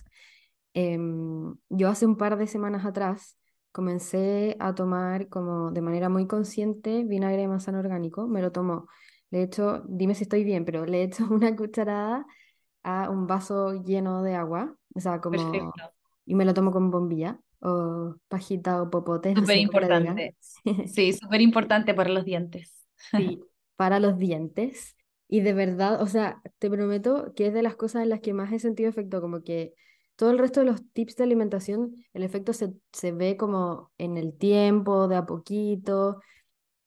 [0.74, 3.38] Em, yo hace un par de semanas atrás
[3.72, 8.88] comencé a tomar como de manera muy consciente vinagre de manzana orgánico, me lo tomo
[9.34, 12.24] le hecho, dime si estoy bien, pero le he hecho una cucharada
[12.84, 15.52] a un vaso lleno de agua, o sea, como...
[16.26, 19.34] Y me lo tomo con bombilla o pajita o popote.
[19.36, 20.38] Súper importante.
[20.88, 22.86] sí, súper importante para los dientes.
[23.12, 23.42] Sí,
[23.76, 24.96] para los dientes.
[25.28, 28.34] Y de verdad, o sea, te prometo que es de las cosas en las que
[28.34, 29.74] más he sentido efecto, como que
[30.16, 34.18] todo el resto de los tips de alimentación, el efecto se, se ve como en
[34.18, 36.20] el tiempo, de a poquito,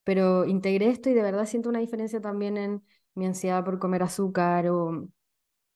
[0.07, 2.85] pero integré esto y de verdad siento una diferencia también en
[3.17, 5.09] mi ansiedad por comer azúcar o...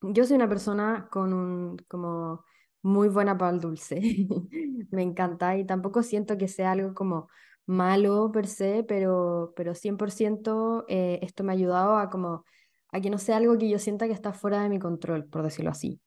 [0.03, 2.45] Yo soy una persona con un, como
[2.83, 4.01] muy buena para el dulce,
[4.93, 7.29] me encanta y tampoco siento que sea algo como
[7.67, 12.45] malo per se, pero, pero 100% eh, esto me ha ayudado a como
[12.93, 15.43] a que no sea algo que yo sienta que está fuera de mi control, por
[15.43, 16.01] decirlo así.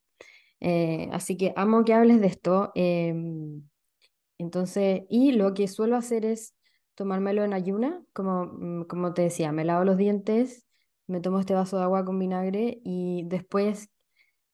[0.61, 2.71] Eh, así que amo que hables de esto.
[2.75, 3.63] em,
[4.37, 6.55] entonces, y lo que suelo hacer es
[6.95, 10.65] tomármelo en ayuna, como, mm, como te decía, me lavo los dientes,
[11.07, 13.89] me tomo este vaso de agua con vinagre y después,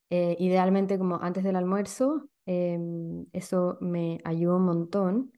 [0.09, 5.31] eh, idealmente como antes del almuerzo, em, eso me ayuda un montón.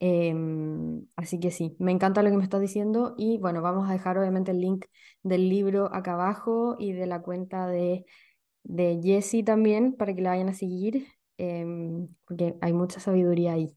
[0.00, 3.92] Em, así que sí, me encanta lo que me estás diciendo y bueno, vamos a
[3.92, 4.86] dejar obviamente el link
[5.22, 8.04] del libro acá abajo y de la cuenta de,
[8.64, 11.06] de Jessie también para que la vayan a seguir,
[11.38, 13.76] em, porque hay mucha sabiduría ahí.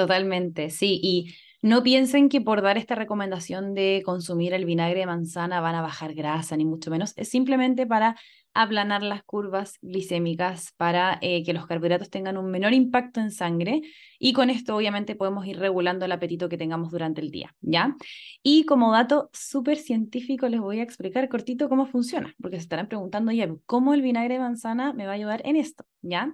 [0.00, 0.98] Totalmente, sí.
[1.02, 5.74] Y no piensen que por dar esta recomendación de consumir el vinagre de manzana van
[5.74, 7.12] a bajar grasa, ni mucho menos.
[7.16, 8.16] Es simplemente para
[8.54, 13.82] aplanar las curvas glicémicas, para eh, que los carbohidratos tengan un menor impacto en sangre.
[14.18, 17.94] Y con esto, obviamente, podemos ir regulando el apetito que tengamos durante el día, ¿ya?
[18.42, 22.88] Y como dato súper científico, les voy a explicar cortito cómo funciona, porque se estarán
[22.88, 25.84] preguntando, ya, ¿cómo el vinagre de manzana me va a ayudar en esto?
[26.00, 26.32] ¿Ya?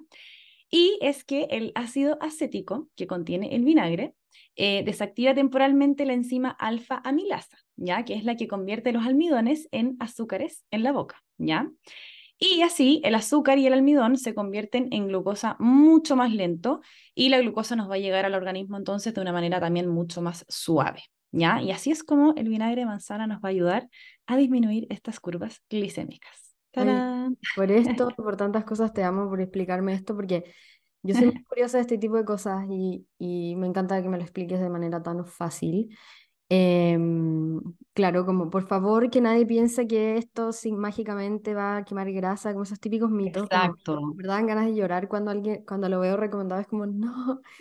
[0.71, 4.15] Y es que el ácido acético que contiene el vinagre
[4.57, 8.05] eh, desactiva temporalmente la enzima alfa amilasa, ¿ya?
[8.05, 11.71] Que es la que convierte los almidones en azúcares en la boca, ¿ya?
[12.39, 16.81] Y así el azúcar y el almidón se convierten en glucosa mucho más lento
[17.15, 20.21] y la glucosa nos va a llegar al organismo entonces de una manera también mucho
[20.21, 21.03] más suave,
[21.33, 21.63] ¿ya?
[21.63, 23.89] Y así es como el vinagre de manzana nos va a ayudar
[24.27, 26.46] a disminuir estas curvas glicémicas.
[27.55, 30.45] Por esto, por tantas cosas, te amo por explicarme esto, porque
[31.03, 34.17] yo soy muy curiosa de este tipo de cosas y, y me encanta que me
[34.19, 35.97] lo expliques de manera tan fácil.
[36.49, 37.61] Em,
[37.95, 42.53] claro, como por favor que nadie piense que esto sin, mágicamente va a quemar grasa,
[42.53, 46.01] como esos típicos mitos, como Exacto, me dan ganas de llorar cuando alguien, cuando lo
[46.01, 47.43] veo recomendado, es como no.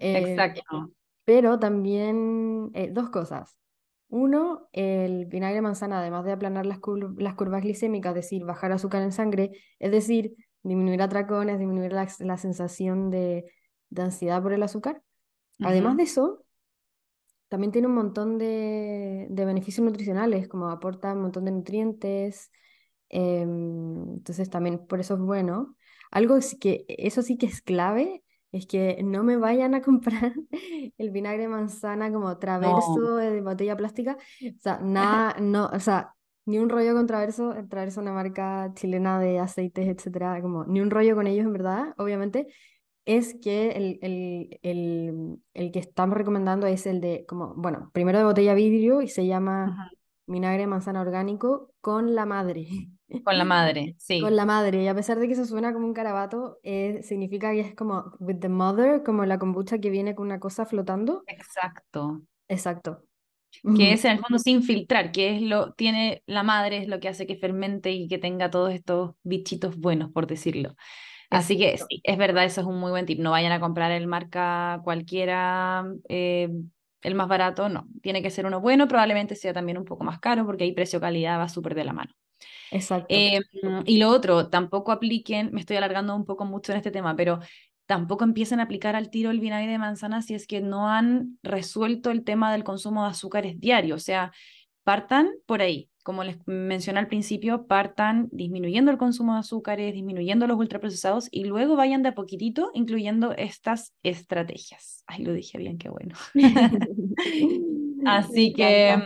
[0.00, 0.90] Eh, exacto.
[1.24, 3.56] pero también eh, dos cosas.
[4.10, 8.44] Uno, el vinagre de manzana, además de aplanar las, cur- las curvas glicémicas, es decir,
[8.44, 13.44] bajar azúcar en sangre, es decir, disminuir atracones, disminuir la, la sensación de,
[13.90, 15.02] de ansiedad por el azúcar.
[15.62, 16.44] Además de eso,
[17.48, 22.50] también tiene un montón de, de beneficios nutricionales, como aporta un montón de nutrientes,
[23.08, 25.76] em, entonces también por eso es bueno.
[26.10, 30.32] Algo que eso sí que es clave, es que no me vayan a comprar
[30.98, 35.80] el vinagre de manzana como No, traverso de botella plástica, o sea, nada, no, o
[35.80, 36.14] sea,
[36.46, 40.64] ni un rollo con Traverso, el Traverso es una marca chilena de aceites, etcétera, como
[40.64, 42.46] ni un rollo con ellos en verdad, obviamente,
[43.04, 48.18] es que el, el, el, el que estamos recomendando es el de, como, bueno, primero
[48.18, 49.80] de botella vidrio y se llama
[50.26, 52.66] vinagre de manzana orgánico con la madre.
[53.24, 55.86] Con la madre, Con sí, la madre, y a pesar de que eso suena como
[55.86, 60.14] un carabato, eh, significa que es como with the mother, como la kombucha que viene
[60.14, 61.24] con una cosa flotando.
[61.26, 62.22] exacto.
[62.48, 63.04] Exacto.
[63.76, 67.00] Que es en el fondo sin filtrar, que es lo, tiene la madre, es lo
[67.00, 70.74] que hace que fermente y que tenga todos estos bichitos buenos, por decirlo.
[71.30, 73.18] Así que sí, es verdad, eso es un muy buen tip.
[73.18, 76.48] No vayan a comprar el marca cualquiera, eh,
[77.02, 77.86] el más barato, no.
[78.02, 81.38] Tiene que ser uno bueno, probablemente sea también un poco más caro, porque ahí precio-calidad
[81.38, 82.12] va súper de la mano.
[82.70, 83.06] Exacto.
[83.10, 83.40] Eh,
[83.84, 87.40] y lo otro, tampoco apliquen, me estoy alargando un poco mucho en este tema, pero
[87.86, 91.38] tampoco empiecen a aplicar al tiro el vinagre de manzana si es que no han
[91.42, 93.94] resuelto el tema del consumo de azúcares diario.
[93.94, 94.32] O sea,
[94.84, 95.88] partan por ahí.
[96.02, 101.44] Como les mencioné al principio, partan disminuyendo el consumo de azúcares, disminuyendo los ultraprocesados y
[101.44, 105.04] luego vayan de a poquitito incluyendo estas estrategias.
[105.06, 106.14] Ay, lo dije bien, qué bueno.
[108.06, 108.96] Así que.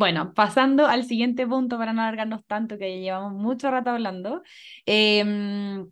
[0.00, 4.42] Bueno, pasando al siguiente punto para no alargarnos tanto, que ya llevamos mucho rato hablando,
[4.86, 5.90] em,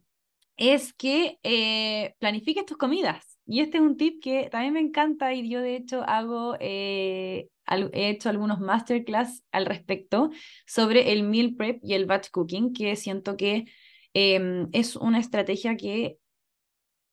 [0.56, 3.38] es que eh, planifiques tus comidas.
[3.44, 7.48] Y este es un tip que también me encanta y yo de hecho hago, eh,
[7.92, 10.30] he hecho algunos masterclass al respecto
[10.66, 13.66] sobre el meal prep y el batch cooking, que siento que
[14.14, 16.16] em, es una estrategia que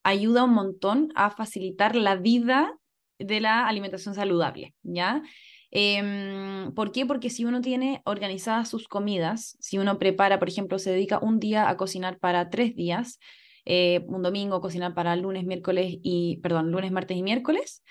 [0.03, 2.73] ayuda un montón a facilitar la vida
[3.19, 5.23] de la alimentación saludable, ¿ya?
[5.71, 7.05] Em, ¿por qué?
[7.05, 11.39] Porque si uno tiene organizadas sus comidas, si uno prepara, por ejemplo, se dedica un
[11.39, 13.19] día a cocinar para tres días,
[13.65, 17.81] eh, un domingo cocinar para lunes, miércoles y, perdón, lunes, martes y miércoles,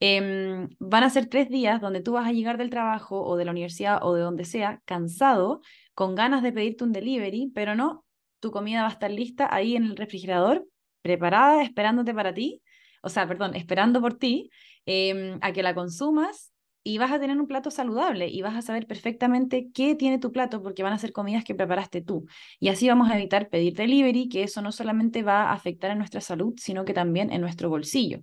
[0.00, 3.44] Em, van a ser tres días donde tú vas a llegar del trabajo o de
[3.44, 5.60] la universidad o de donde sea, cansado,
[5.94, 8.04] con ganas de pedirte un delivery, pero no,
[8.40, 10.66] tu comida va a estar lista ahí en el refrigerador,
[11.02, 12.62] preparada, esperándote para ti,
[13.02, 14.50] o sea, perdón, esperando por ti,
[14.86, 16.52] em, a que la consumas
[16.84, 20.30] y vas a tener un plato saludable y vas a saber perfectamente qué tiene tu
[20.32, 22.26] plato porque van a ser comidas que preparaste tú.
[22.60, 25.94] Y así vamos a evitar pedir delivery, que eso no solamente va a afectar a
[25.94, 28.20] nuestra salud, sino que también en nuestro bolsillo.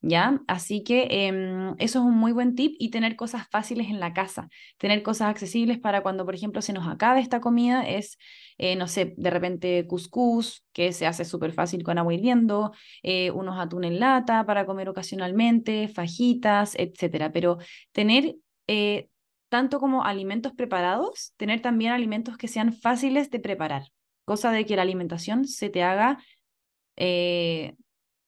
[0.00, 0.40] ¿Ya?
[0.46, 4.12] Así que em, eso es un muy buen tip y tener cosas fáciles en la
[4.12, 8.18] casa, tener cosas accesibles para cuando, por ejemplo, se nos acabe esta comida, es,
[8.58, 12.72] eh, no sé, de repente cuscús, que se hace súper fácil con agua hirviendo,
[13.02, 17.32] eh, unos atún en lata para comer ocasionalmente, fajitas, etcétera.
[17.32, 17.58] Pero
[17.92, 18.36] tener...
[18.66, 19.08] Eh,
[19.50, 23.84] tanto como alimentos preparados, tener también alimentos que sean fáciles de preparar,
[24.26, 26.18] cosa de que la alimentación se te haga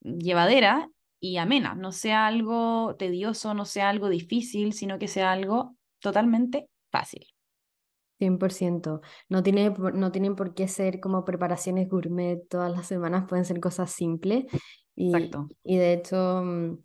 [0.01, 0.89] llevadera
[1.21, 6.69] y amena, no sea algo tedioso, no sea algo difícil, sino que sea algo totalmente
[6.91, 7.27] fácil.
[8.19, 9.01] 100%.
[9.29, 13.61] No, tiene, no tienen por qué ser como preparaciones gourmet todas las semanas, pueden ser
[13.61, 14.47] cosas simples.
[14.95, 15.49] Y, Exacto.
[15.65, 16.79] y de hecho, mm,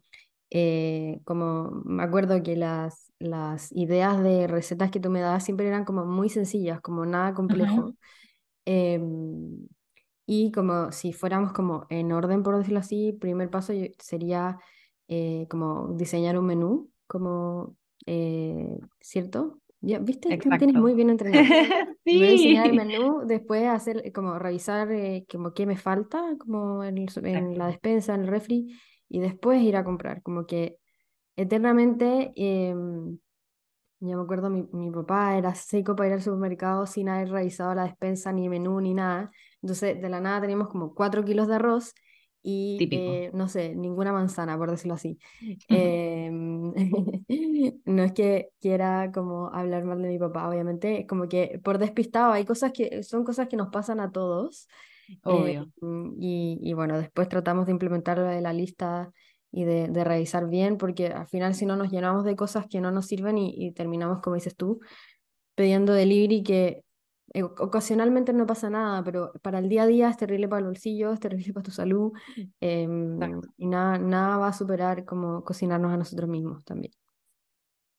[0.51, 5.67] eh, como me acuerdo que las, las ideas de recetas que tú me dabas siempre
[5.67, 7.93] eran como muy sencillas, como nada complejo.
[10.25, 14.57] Y como si fuéramos como en orden, por decirlo así, primer paso sería
[15.07, 17.75] eh, como diseñar un menú, como,
[18.07, 19.59] eh, ¿cierto?
[19.81, 20.35] Ya, ¿viste?
[20.37, 21.45] Tú tienes muy bien entrenado.
[22.03, 22.17] sí.
[22.17, 26.83] Voy a diseñar el menú, después hacer, como revisar eh, como qué me falta, como
[26.83, 28.75] en, en, la despensa, en el refri,
[29.07, 30.77] y después ir a comprar, como que
[31.35, 32.33] eternamente...
[34.01, 37.73] Yo me acuerdo, mi, mi papá era seco para ir al supermercado sin haber revisado
[37.73, 39.31] la despensa, ni menú, ni nada.
[39.65, 41.95] Entonces, de la nada teníamos como cuatro kilos de arroz
[42.43, 45.17] y, eh, no sé, ninguna manzana, por decirlo así.
[45.67, 46.71] Em,
[47.85, 52.31] no es que quiera como hablar mal de mi papá, obviamente, como que por despistado,
[52.31, 54.67] hay cosas que son cosas que nos pasan a todos.
[55.23, 55.71] Obvio.
[55.81, 59.11] Em, y, y, bueno, después tratamos de implementarlo de la lista
[59.51, 62.81] y de, de, revisar bien, porque al final si no nos llenamos de cosas que
[62.81, 64.81] no nos sirven y, y terminamos, como dices tú,
[65.55, 66.84] pidiendo delivery que eh,
[67.43, 71.11] ocasionalmente no pasa nada, pero para el día a día es terrible para el bolsillo,
[71.11, 72.11] es terrible para tu salud
[72.59, 73.19] em,
[73.57, 76.93] y nada, nada va a superar como cocinarnos a nosotros mismos también.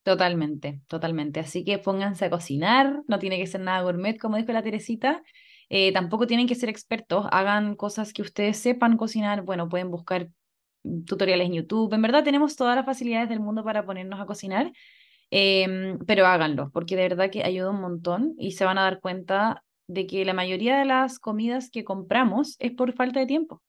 [0.02, 1.40] Totalmente, totalmente.
[1.40, 5.22] Así que pónganse a cocinar, no tiene que ser nada gourmet, como dijo la Teresita.
[5.68, 9.42] Eh, tampoco tienen que ser expertos, hagan cosas que ustedes sepan cocinar.
[9.42, 10.28] Bueno, pueden buscar
[11.06, 11.92] tutoriales en YouTube.
[11.92, 14.70] En verdad tenemos todas las facilidades del mundo para ponernos a cocinar
[15.30, 19.00] Em, pero háganlo, porque de verdad que ayuda un montón y se van a dar
[19.00, 23.62] cuenta de que la mayoría de las comidas que compramos es por falta de tiempo.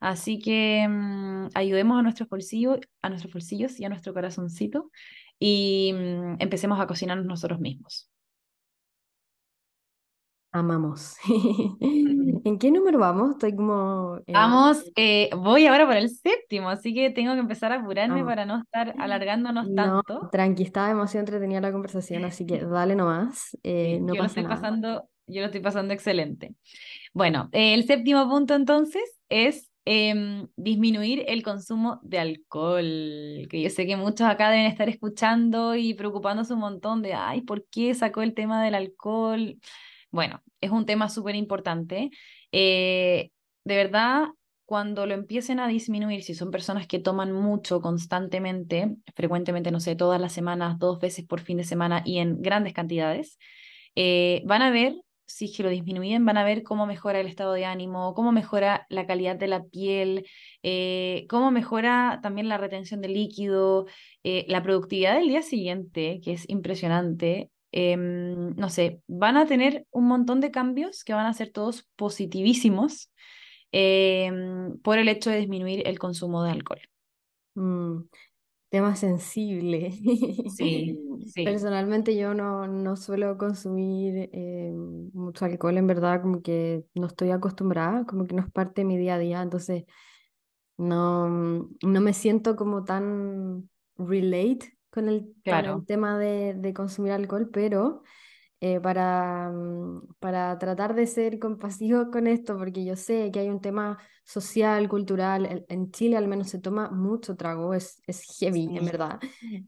[0.00, 4.90] Así que mm, ayudemos a nuestros bolsillos, a nuestros bolsillos y a nuestro corazoncito
[5.38, 8.10] y mm, empecemos a cocinarnos nosotros mismos.
[10.52, 11.16] Amamos.
[11.80, 13.32] ¿En qué número vamos?
[13.32, 14.20] Estoy como...
[14.26, 18.44] Vamos, eh, voy ahora por el séptimo, así que tengo que empezar a apurarme para
[18.46, 20.28] no estar alargándonos tanto.
[20.32, 23.56] tranqui, estaba demasiado entretenida la conversación, así que dale nomás.
[23.62, 26.54] Eh, no yo lo estoy pasando, yo lo estoy pasando excelente.
[27.14, 33.86] Bueno, el séptimo punto entonces es em, disminuir el consumo de alcohol, que yo sé
[33.86, 38.22] que muchos acá deben estar escuchando y preocupándose un montón de, ay, ¿por qué sacó
[38.22, 39.56] el tema del alcohol?
[40.10, 42.10] Bueno, es un tema súper importante.
[42.52, 43.30] Eh,
[43.64, 44.28] de verdad,
[44.64, 49.94] cuando lo empiecen a disminuir, si son personas que toman mucho constantemente, frecuentemente, no sé,
[49.96, 53.38] todas las semanas, dos veces por fin de semana y en grandes cantidades,
[53.94, 54.94] eh, van a ver,
[55.26, 59.06] si lo disminuyen, van a ver cómo mejora el estado de ánimo, cómo mejora la
[59.06, 60.26] calidad de la piel,
[60.64, 63.86] eh, cómo mejora también la retención de líquido,
[64.24, 67.50] la productividad del día siguiente, que es impresionante.
[67.72, 71.88] Em, no sé, van a tener un montón de cambios que van a ser todos
[71.96, 73.12] positivísimos
[73.72, 76.80] em, por el hecho de disminuir el consumo de alcohol.
[77.54, 78.02] Mm,
[78.70, 79.92] tema sensible.
[80.56, 80.98] Sí,
[81.34, 81.44] sí.
[81.44, 87.30] Personalmente yo no, no suelo consumir em, mucho alcohol, en verdad, como que no estoy
[87.30, 89.84] acostumbrada, como que no es parte de mi día a día, entonces
[90.76, 95.84] no, no me siento como tan relate con el, claro.
[95.86, 98.02] tema de, de, consumir alcohol, pero
[98.62, 103.48] eh, para, mm, para tratar de ser compasivo con esto, porque yo sé que hay
[103.48, 108.76] un tema social, cultural, en Chile al menos se toma mucho trago, es, es heavy,
[108.76, 109.18] en verdad.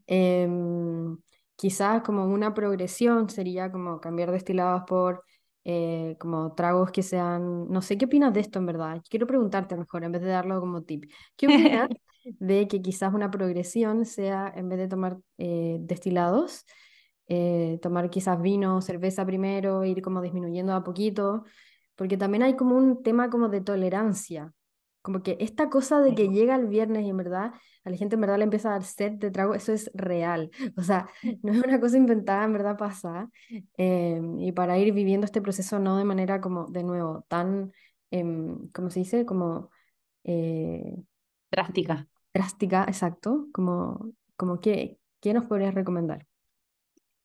[0.05, 1.17] Em,
[1.55, 5.23] quizás como una progresión sería como cambiar destilados por...
[5.65, 9.01] Eh, como tragos que sean, no sé qué opinas de esto en verdad.
[9.09, 11.05] Quiero preguntarte mejor en vez de darlo como tip.
[11.37, 11.47] ¿Qué
[11.87, 11.87] opinas
[12.25, 16.65] de que quizás una progresión sea, en vez de tomar eh, destilados,
[17.27, 21.43] eh, tomar quizás vino, cerveza primero, ir como disminuyendo a poquito,
[21.95, 24.53] porque también hay como un tema como de tolerancia,
[25.01, 27.51] como que esta cosa de que llega el viernes y en verdad
[27.83, 30.49] a la gente en verdad le empieza a dar sed de trago, eso es real.
[30.77, 31.07] O sea,
[31.43, 33.29] no es una cosa inventada, en verdad pasa.
[33.77, 37.73] Em, y para ir viviendo este proceso no de manera como, de nuevo, tan,
[38.11, 39.25] em, ¿cómo se dice?
[39.25, 39.69] Como...
[40.23, 40.95] Eh,
[41.51, 42.07] drástica.
[42.33, 43.47] Drástica, exacto.
[43.53, 46.25] Como, como ¿qué, ¿qué nos podrías recomendar?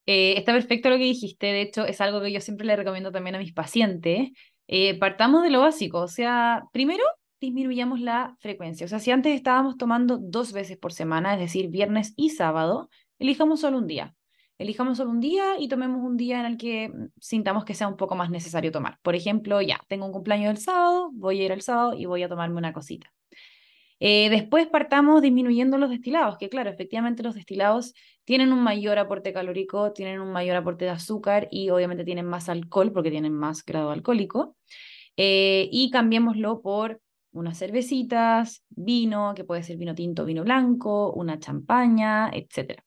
[0.07, 3.13] Eh, está perfecto lo que dijiste, de hecho es algo que yo siempre le recomiendo
[3.13, 4.31] también a mis pacientes.
[4.67, 7.05] Eh, partamos de lo básico, o sea, primero
[7.41, 8.87] disminuyamos la frecuencia.
[8.87, 12.89] O sea, si antes estábamos tomando dos veces por semana, es decir, viernes y sábado,
[13.19, 14.15] elijamos solo un día.
[14.59, 16.91] Elijamos solo un día y tomemos un día en el que
[17.21, 18.99] sintamos que sea un poco más necesario tomar.
[19.03, 22.23] Por ejemplo, ya, tengo un cumpleaños el sábado, voy a ir el sábado y voy
[22.23, 23.13] a tomarme una cosita.
[24.01, 27.95] Eh, después partamos disminuyendo los destilados, que claro, efectivamente los destilados
[28.25, 32.49] tienen un mayor aporte calórico, tienen un mayor aporte de azúcar y obviamente tienen más
[32.49, 34.57] alcohol porque tienen más grado alcohólico.
[35.17, 37.01] Eh, y cambiémoslo por
[37.33, 42.83] unas cervecitas, vino, que puede ser vino tinto, vino blanco, una champaña, etc.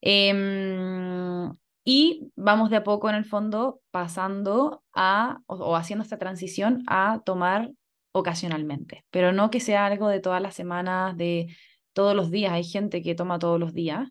[0.00, 1.50] Em,
[1.84, 7.22] y vamos de a poco en el fondo pasando a, o, haciendo esta transición a
[7.24, 7.70] tomar
[8.14, 11.48] ocasionalmente, pero no que sea algo de todas las semanas, de
[11.92, 12.52] todos los días.
[12.52, 14.08] Hay gente que toma todos los días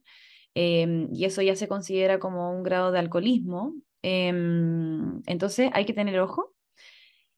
[0.56, 3.74] em, y eso ya se considera como un grado de alcoholismo.
[4.02, 6.54] Em, entonces hay que tener ojo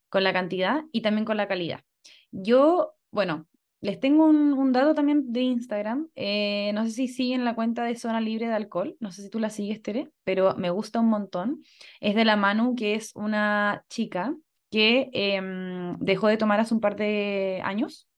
[0.09, 1.81] con la cantidad y también con la calidad.
[2.31, 3.47] Yo, bueno,
[3.81, 6.09] les tengo un, dato también de Instagram.
[6.15, 8.97] Eh, no sé si siguen la cuenta de Zona Libre de Alcohol.
[8.99, 11.63] No sé si tú la sigues, Tere, pero me gusta un montón.
[11.99, 14.35] Es de la Manu, que es una chica
[14.75, 18.09] que em, dejó de tomar hace un par de años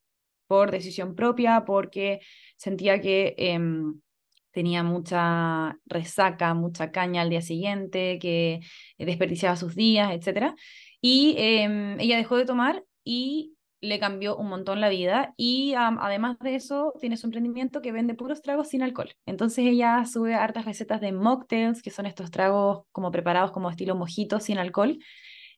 [0.48, 2.20] por decisión propia, porque
[2.56, 4.02] sentía que em,
[4.50, 8.62] tenía mucha resaca, mucha caña al día siguiente, que
[8.98, 10.56] desperdiciaba sus días, etc.
[11.00, 16.40] Y em, ella dejó de tomar y le cambió un montón la vida y además
[16.40, 19.14] de eso tiene su emprendimiento que vende puros tragos sin alcohol.
[19.28, 23.96] Entonces ella sube hartas recetas de mocktails, que son estos tragos como preparados como estilo
[23.96, 24.98] mojito sin alcohol.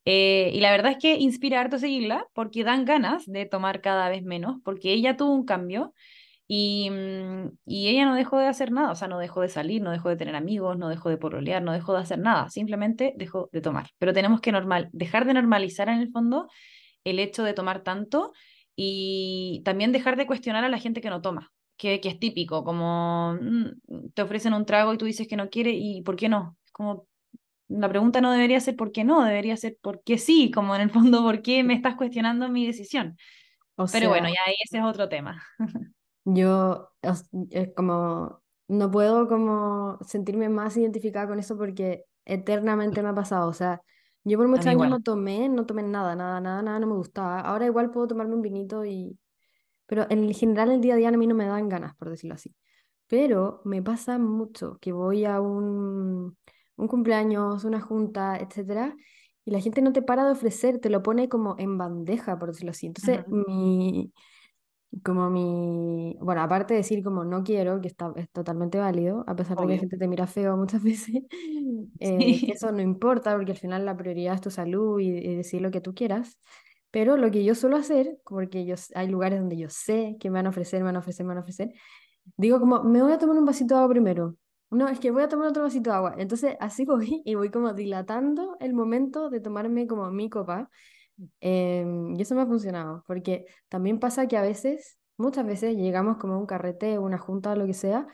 [0.06, 4.10] Eh, y la verdad es que inspira harto seguirla porque dan ganas de tomar cada
[4.10, 5.94] vez menos, porque ella tuvo un cambio
[6.48, 9.82] y, mm, y ella no dejó de hacer nada, o sea, no dejó de salir,
[9.82, 13.14] no dejó de tener amigos, no dejó de porolear, no dejó de hacer nada, simplemente
[13.18, 13.90] dejó de tomar.
[14.00, 16.48] Pero tenemos que normal, dejar de normalizar en el fondo
[17.04, 18.34] el hecho de tomar tanto
[18.76, 22.64] y también dejar de cuestionar a la gente que no toma, que, que es típico,
[22.64, 26.30] como mm, te ofrecen un trago y tú dices que no quiere y ¿por qué
[26.30, 26.58] no?
[26.72, 27.09] como
[27.70, 29.24] la pregunta no debería ser ¿por qué no?
[29.24, 30.52] Debería ser ¿por qué sí?
[30.52, 33.18] Como en el fondo, ¿por qué me estás cuestionando mi decisión?
[33.94, 35.42] Pero bueno, ya ese es otro tema.
[36.26, 37.24] yo es
[37.76, 43.54] como no puedo como sentirme más identificada con eso porque eternamente me ha pasado, o
[43.54, 43.82] sea,
[44.24, 47.40] yo por muchos años no tomé, no tomé nada, nada, nada, nada, no me gustaba.
[47.40, 49.18] Ahora igual puedo tomarme un vinito y...
[49.88, 52.36] Pero en general el día a día a mí no me dan ganas, por decirlo
[52.36, 52.56] así.
[53.08, 56.38] Pero me pasa mucho que voy a un,
[56.80, 58.96] un cumpleaños, una junta, etcétera,
[59.46, 62.50] y la gente no te para de ofrecer, te lo pone como en bandeja, por
[62.50, 62.88] decirlo así.
[62.88, 64.14] Entonces, mi,
[65.04, 69.36] como mi, bueno, aparte de decir como no quiero, que está, es totalmente válido, a
[69.36, 71.16] pesar de que la gente te mira feo muchas veces,
[72.00, 75.72] eh, eso no importa porque al final la prioridad es tu salud y, decir lo
[75.72, 76.40] que tú quieras.
[76.92, 80.40] Pero lo que yo suelo hacer, porque yo, hay lugares donde yo sé que me
[80.40, 81.72] van a ofrecer, me van a ofrecer, me van a ofrecer,
[82.36, 84.36] digo como, me voy a tomar un vasito de agua primero.
[84.72, 86.16] No, es que voy a tomar otro vasito de agua.
[86.18, 90.70] Entonces así voy y voy como dilatando el momento de tomarme como mi copa
[91.42, 96.18] Em, y eso me ha funcionado, porque también pasa que a veces, muchas veces llegamos
[96.18, 98.08] como a un carrete, una junta, lo que sea,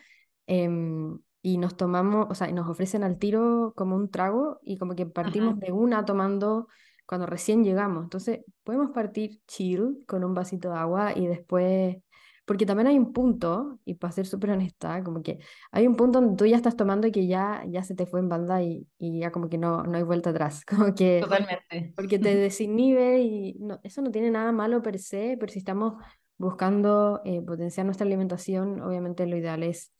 [0.48, 4.96] em, y nos tomamos, o sea, nos ofrecen al tiro como un trago y como
[4.96, 6.68] que partimos de una tomando
[7.06, 8.04] cuando recién llegamos.
[8.04, 11.98] Entonces, podemos partir chill con un vasito de agua y después
[12.46, 15.40] porque también hay un punto, y para ser súper honesta, como que
[15.72, 18.20] hay un punto donde tú ya estás tomando y que ya, ya se te fue
[18.20, 20.64] en banda y, y ya como que no, no hay vuelta atrás.
[20.70, 21.94] Como que, Totalmente.
[21.96, 25.94] Porque te desinhibe y no, eso no tiene nada malo per se, pero si estamos
[26.38, 29.92] buscando eh, potenciar nuestra alimentación, obviamente lo ideal es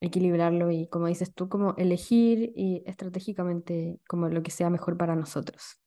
[0.00, 5.14] equilibrarlo y como dices tú, como elegir y estratégicamente como lo que sea mejor para
[5.14, 5.81] nosotros.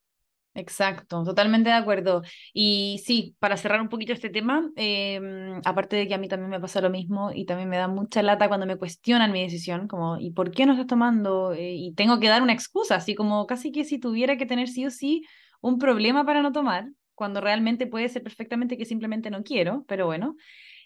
[0.57, 2.21] Exacto, totalmente de acuerdo.
[2.53, 6.49] Y sí, para cerrar un poquito este tema, em, aparte de que a mí también
[6.49, 9.89] me pasa lo mismo y también me da mucha lata cuando me cuestionan mi decisión,
[9.89, 11.51] como, ¿y por qué no estás tomando?
[11.51, 14.69] Eh, y tengo que dar una excusa, así como casi que si tuviera que tener
[14.69, 15.23] sí o sí
[15.59, 16.85] un problema para no tomar,
[17.15, 20.35] cuando realmente puede ser perfectamente que simplemente no quiero, pero bueno.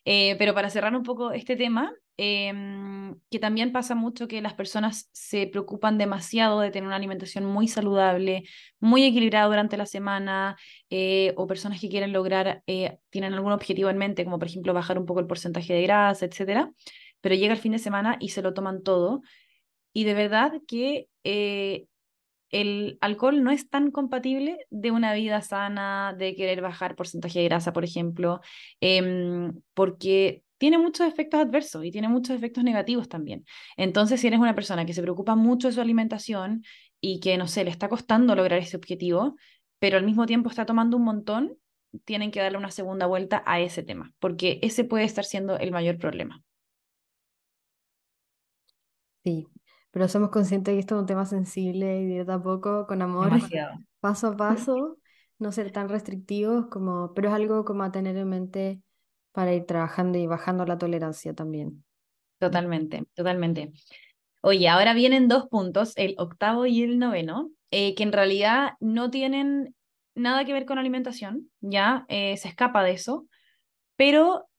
[0.05, 1.91] Eh, pero para cerrar un poco este tema,
[2.22, 7.45] em, que también pasa mucho que las personas se preocupan demasiado de tener una alimentación
[7.45, 8.43] muy saludable,
[8.82, 10.57] muy equilibrada durante la semana,
[10.89, 14.74] eh, o personas que quieren lograr, eh, tienen algún objetivo en mente, como por ejemplo
[14.74, 16.74] bajar un poco el porcentaje de grasa, etcétera,
[17.22, 19.22] pero llega el fin de semana y se lo toman todo.
[19.93, 21.07] Y de verdad que
[22.51, 27.45] el alcohol no es tan compatible de una vida sana, de querer bajar porcentaje de
[27.45, 28.41] grasa, por ejemplo,
[28.82, 33.45] em, porque tiene muchos efectos adversos y tiene muchos efectos negativos también.
[33.78, 36.64] Entonces, si eres una persona que se preocupa mucho de su alimentación
[37.01, 39.36] y que, no sé, le está costando lograr ese objetivo,
[39.80, 41.57] pero al mismo tiempo está tomando un montón,
[42.05, 45.72] tienen que darle una segunda vuelta a ese tema, porque ese puede estar siendo el
[45.72, 46.43] mayor problema.
[49.24, 49.47] Sí,
[49.91, 53.01] pero somos conscientes de que esto es un tema sensible y de a poco, con
[53.01, 53.30] amor,
[54.01, 54.97] paso a paso,
[55.39, 58.82] no ser tan restrictivos, como, pero es algo como a tener en mente
[59.40, 61.86] para ir trabajando y bajando la tolerancia también.
[62.40, 63.72] Totalmente, totalmente.
[64.42, 69.10] Oye, ahora vienen dos puntos, el octavo y el noveno, eh, que en realidad no
[69.10, 69.74] tienen
[70.14, 73.28] nada que ver con alimentación, ya eh, se escapa de eso,
[73.96, 74.50] pero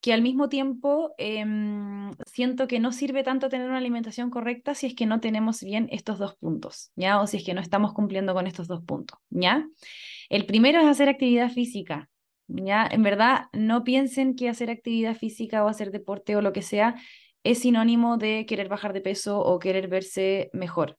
[0.00, 4.88] que al mismo tiempo em, siento que no sirve tanto tener una alimentación correcta si
[4.88, 7.20] es que no tenemos bien estos dos puntos, ¿ya?
[7.20, 9.64] O si es que no estamos cumpliendo con estos dos puntos, ¿ya?
[10.28, 12.10] El primero es hacer actividad física,
[12.48, 12.88] ¿ya?
[12.90, 16.96] En verdad, no piensen que hacer actividad física o hacer deporte o lo que sea
[17.44, 20.98] es sinónimo de querer bajar de peso o querer verse mejor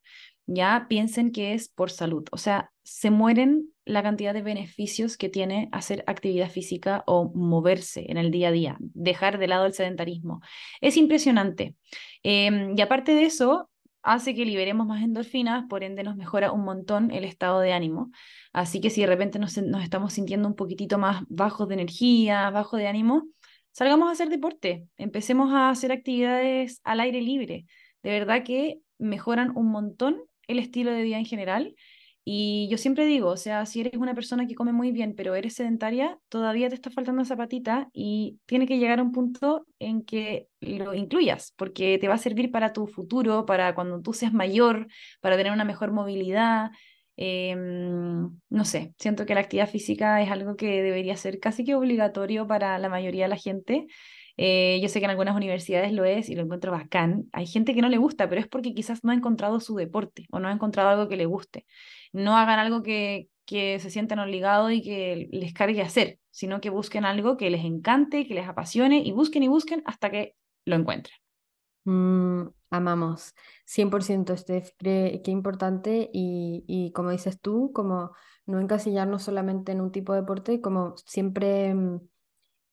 [0.52, 2.26] ya piensen que es por salud.
[2.32, 8.06] O sea, se mueren la cantidad de beneficios que tiene hacer actividad física o moverse
[8.10, 10.42] en el día a día, dejar de lado el sedentarismo.
[10.82, 11.76] Es impresionante.
[12.24, 13.69] Em, y aparte de eso,
[14.02, 18.12] hace que liberemos más endorfinas, por ende nos mejora un montón el estado de ánimo.
[18.54, 22.78] Así que si de repente nos, estamos sintiendo un poquitito más bajos de energía, bajo
[22.78, 23.28] de ánimo,
[23.72, 27.66] salgamos a hacer deporte, empecemos a hacer actividades al aire libre.
[28.04, 31.76] De verdad que mejoran un montón el estilo de vida en general.
[32.24, 35.36] Y yo siempre digo, o sea, si eres una persona que come muy bien, pero
[35.36, 39.66] eres sedentaria, todavía te está faltando esa patita y tiene que llegar a un punto
[39.80, 44.14] en que lo incluyas, porque te va a servir para tu futuro, para cuando tú
[44.14, 44.88] seas mayor,
[45.22, 46.72] para tener una mejor movilidad.
[47.16, 51.76] Em, no sé, siento que la actividad física es algo que debería ser casi que
[51.76, 53.88] obligatorio para la mayoría de la gente.
[54.42, 57.28] Eh, yo sé que en algunas universidades lo es y lo encuentro bacán.
[57.34, 60.28] Hay gente que no le gusta, pero es porque quizás no ha encontrado su deporte
[60.32, 61.66] o no ha encontrado algo que le guste.
[62.14, 66.70] No hagan algo que, que se sientan obligados y que les cargue hacer, sino que
[66.70, 70.78] busquen algo que les encante, que les apasione y busquen y busquen hasta que lo
[70.78, 71.18] encuentren.
[71.84, 73.36] Mm, amamos
[73.66, 78.12] 100% Steph, qué, qué importante y, y, como dices tú, como
[78.46, 82.00] no encasillarnos solamente en un tipo de deporte, como siempre mm,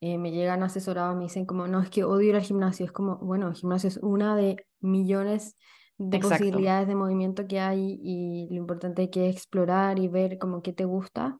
[0.01, 2.93] eh, me llegan asesorados, me dicen como, no, es que odio ir al gimnasio, es
[2.93, 5.57] como, bueno, el gimnasio es una de millones
[5.99, 10.63] de posibilidades de movimiento que hay y lo importante es que explorar y ver como
[10.63, 11.39] qué te gusta.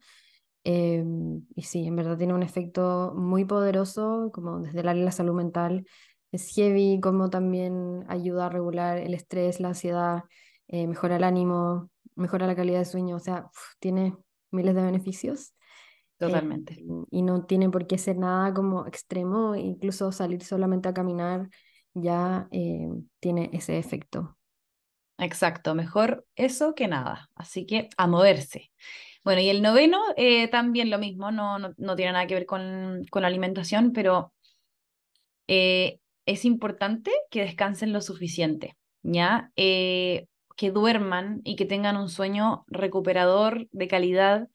[0.65, 5.07] Em, y sí, en verdad tiene un efecto muy poderoso, como desde el área de
[5.07, 5.87] la salud mental,
[6.33, 10.25] es heavy, como también ayuda a regular el estrés, la ansiedad,
[10.69, 13.49] eh, mejora el ánimo, mejora la calidad de sueño, o sea,
[13.79, 14.17] tiene
[14.51, 15.55] miles de beneficios.
[16.19, 16.75] Totalmente.
[16.75, 21.49] Eh, y no tiene por qué ser nada como extremo, incluso salir solamente a caminar
[21.95, 22.89] ya eh,
[23.21, 24.37] tiene ese efecto.
[25.19, 27.31] Exacto, mejor eso que nada.
[27.35, 28.71] Así que a moverse.
[29.25, 33.03] Bueno, y el noveno eh, también lo mismo, no, no, tiene nada que ver con,
[33.11, 34.33] con la alimentación, pero
[35.49, 39.53] es importante que descansen lo suficiente, ¿ya?
[39.55, 44.49] que duerman y que tengan un sueño recuperador de calidad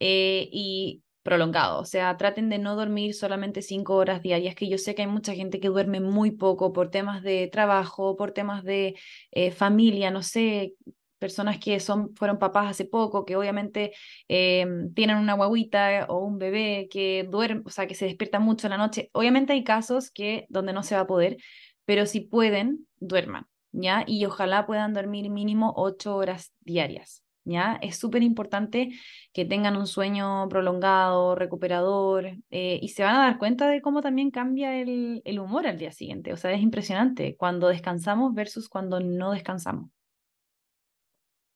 [0.00, 1.80] eh, y prolongado.
[1.80, 5.08] O sea, traten de no dormir solamente cinco horas diarias, que yo sé que hay
[5.08, 8.94] mucha gente que duerme muy poco por temas de trabajo, por temas de
[9.32, 10.74] eh, familia, no sé,
[11.18, 13.92] personas que son, fueron papás hace poco, que obviamente
[14.28, 18.68] em, tienen una guaguita o un bebé que duerme, o sea, que se despierta mucho
[18.68, 19.10] en la noche.
[19.12, 21.38] Obviamente hay casos que donde no se va a poder,
[21.84, 24.04] pero si pueden, duerman, ¿ya?
[24.06, 27.25] Y ojalá puedan dormir mínimo ocho horas diarias.
[27.46, 27.78] ¿Ya?
[27.80, 28.90] Es súper importante
[29.32, 34.02] que tengan un sueño prolongado, recuperador, eh, y se van a dar cuenta de cómo
[34.02, 36.34] también cambia el, el humor al día siguiente.
[36.34, 39.90] O sea, es impresionante cuando descansamos versus cuando no descansamos.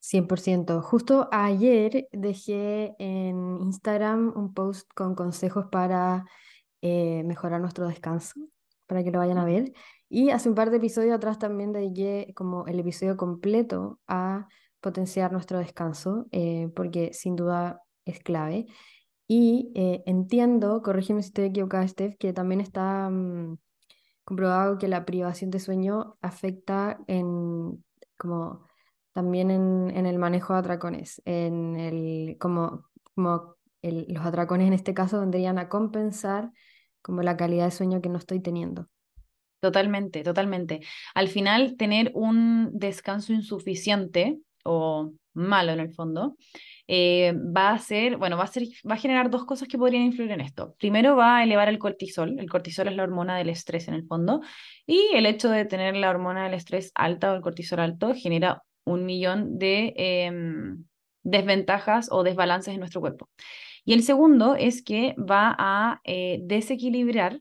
[0.01, 0.81] 100%.
[0.81, 6.25] Justo ayer dejé en Instagram un post con consejos para
[6.81, 8.33] eh, mejorar nuestro descanso,
[8.87, 9.71] para que lo vayan a ver.
[10.09, 14.47] Y hace un par de episodios atrás también dediqué como el episodio completo a
[14.81, 18.65] potenciar nuestro descanso, eh, porque sin duda es clave.
[19.27, 23.57] Y eh, entiendo, corrígeme si estoy equivocada, Steph, que también está mm,
[24.25, 27.83] comprobado que la privación de sueño afecta en,
[28.17, 28.67] como,
[29.13, 34.93] también en, en el manejo de atracones, en el, como, como los atracones en este
[34.93, 36.51] caso vendrían a compensar
[37.01, 38.87] como la calidad de sueño que no estoy teniendo.
[39.59, 40.81] Totalmente, totalmente.
[41.13, 46.35] Al final, tener un descanso insuficiente o malo en el fondo,
[46.87, 50.03] eh, va a ser, bueno, va a ser, va a generar dos cosas que podrían
[50.03, 50.75] influir en esto.
[50.77, 52.37] Primero va a elevar el cortisol.
[52.39, 54.41] El cortisol es la hormona del estrés en el fondo.
[54.85, 58.63] Y el hecho de tener la hormona del estrés alta o el cortisol alto genera
[58.83, 60.83] un millón de em,
[61.23, 63.29] desventajas o desbalances en nuestro cuerpo.
[63.85, 67.39] Y el segundo es que va a eh, desequilibrar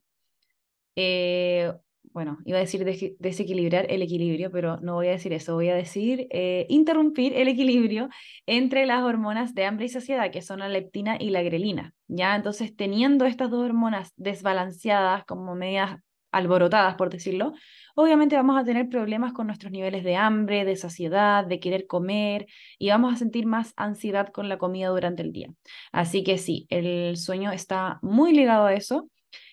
[0.96, 1.72] eh,
[2.12, 2.84] bueno, iba a decir
[3.18, 7.48] desequilibrar el equilibrio, pero no voy a decir eso, voy a decir eh, interrumpir el
[7.48, 8.08] equilibrio
[8.46, 12.34] entre las hormonas de hambre y saciedad, que son la leptina y la grelina, ¿ya?
[12.34, 15.98] Entonces, teniendo estas dos hormonas desbalanceadas, como medias
[16.32, 17.52] alborotadas, por decirlo,
[17.94, 22.46] obviamente vamos a tener problemas con nuestros niveles de hambre, de saciedad, de querer comer,
[22.78, 25.48] y vamos a sentir más ansiedad con la comida durante el día.
[25.92, 29.08] Así que sí, el sueño está muy ligado a eso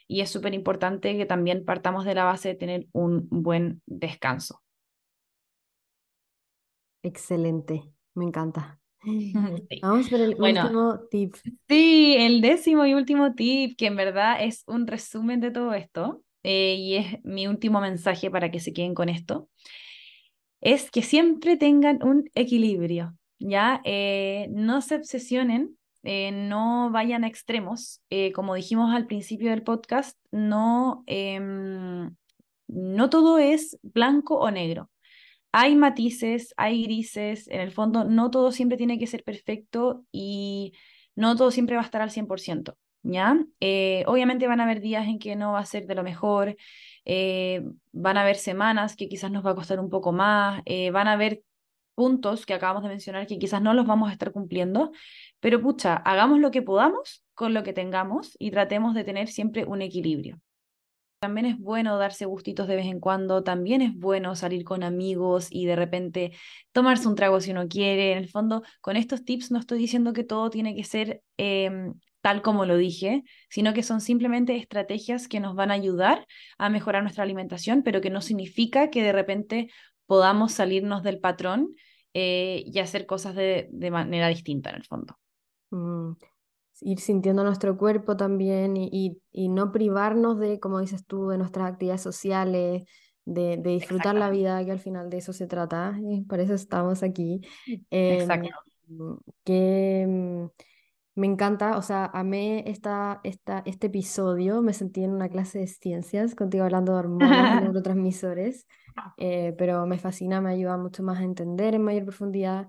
[0.07, 4.61] y es súper importante que también partamos de la base de tener un buen descanso.
[7.03, 7.83] Excelente,
[8.15, 8.79] me encanta.
[9.81, 11.35] Vamos por el último tip.
[11.67, 16.23] Sí, el décimo y último tip, que en verdad es un resumen de todo esto,
[16.43, 19.49] eh, y es mi último mensaje para que se queden con esto,
[20.61, 23.81] es que siempre tengan un equilibrio, ¿ya?
[23.83, 25.77] Eh, no se obsesionen
[26.09, 28.01] eh, no vayan a extremos.
[28.09, 32.15] Eh, como dijimos al principio del podcast, no, em,
[32.67, 34.89] no todo es blanco o negro.
[35.51, 40.71] Hay matices, hay grises, en el fondo no todo siempre tiene que ser perfecto y
[41.15, 42.77] no todo siempre va a estar al 100%.
[43.03, 43.37] ¿Ya?
[43.59, 46.55] Eh, obviamente van a haber días en que no va a ser de lo mejor,
[47.05, 51.13] van a haber semanas que quizás nos va a costar un poco más, van a
[51.13, 51.41] haber
[51.97, 54.91] puntos que acabamos de mencionar que quizás no los vamos a estar cumpliendo,
[55.39, 59.65] pero pucha, hagamos lo que podamos con lo que tengamos y tratemos de tener siempre
[59.65, 60.39] un equilibrio.
[61.19, 65.47] También es bueno darse gustitos de vez en cuando, también es bueno salir con amigos
[65.49, 66.33] y de repente
[66.71, 68.11] tomarse un trago si uno quiere.
[68.11, 71.95] En el fondo, con estos tips no estoy diciendo que todo tiene que ser em,
[72.21, 76.27] tal como lo dije, sino que son simplemente estrategias que nos van a ayudar
[76.59, 79.69] a mejorar nuestra alimentación, pero que no significa que de repente
[80.07, 81.75] podamos salirnos del patrón
[82.13, 85.19] eh, y hacer cosas de, manera distinta en el fondo.
[85.69, 86.13] Mm,
[86.81, 92.01] ir sintiendo nuestro cuerpo también y, no privarnos de, como dices tú, de nuestras actividades
[92.01, 92.83] sociales,
[93.25, 97.03] de, disfrutar la vida, que al final de eso se trata, y por eso estamos
[97.03, 97.41] aquí.
[97.91, 98.49] Exacto.
[98.89, 100.49] Em, que
[101.17, 105.67] me encanta, o sea, amé esta, esta, este episodio, me sentí en una clase de
[105.67, 108.67] ciencias, contigo hablando de hormonas, neurotransmisores.
[109.17, 112.67] Eh, pero me fascina, me ayuda mucho más a entender en mayor profundidad.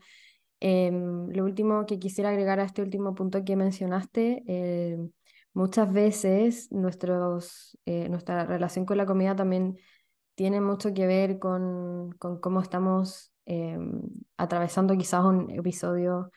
[0.61, 4.99] Em, lo último que quisiera agregar a este último punto que mencionaste, eh,
[5.53, 9.77] muchas veces nuestros, eh, nuestra relación con la comida también
[10.35, 14.01] tiene mucho que ver con, con cómo estamos em,
[14.39, 16.31] atravesando quizás un episodio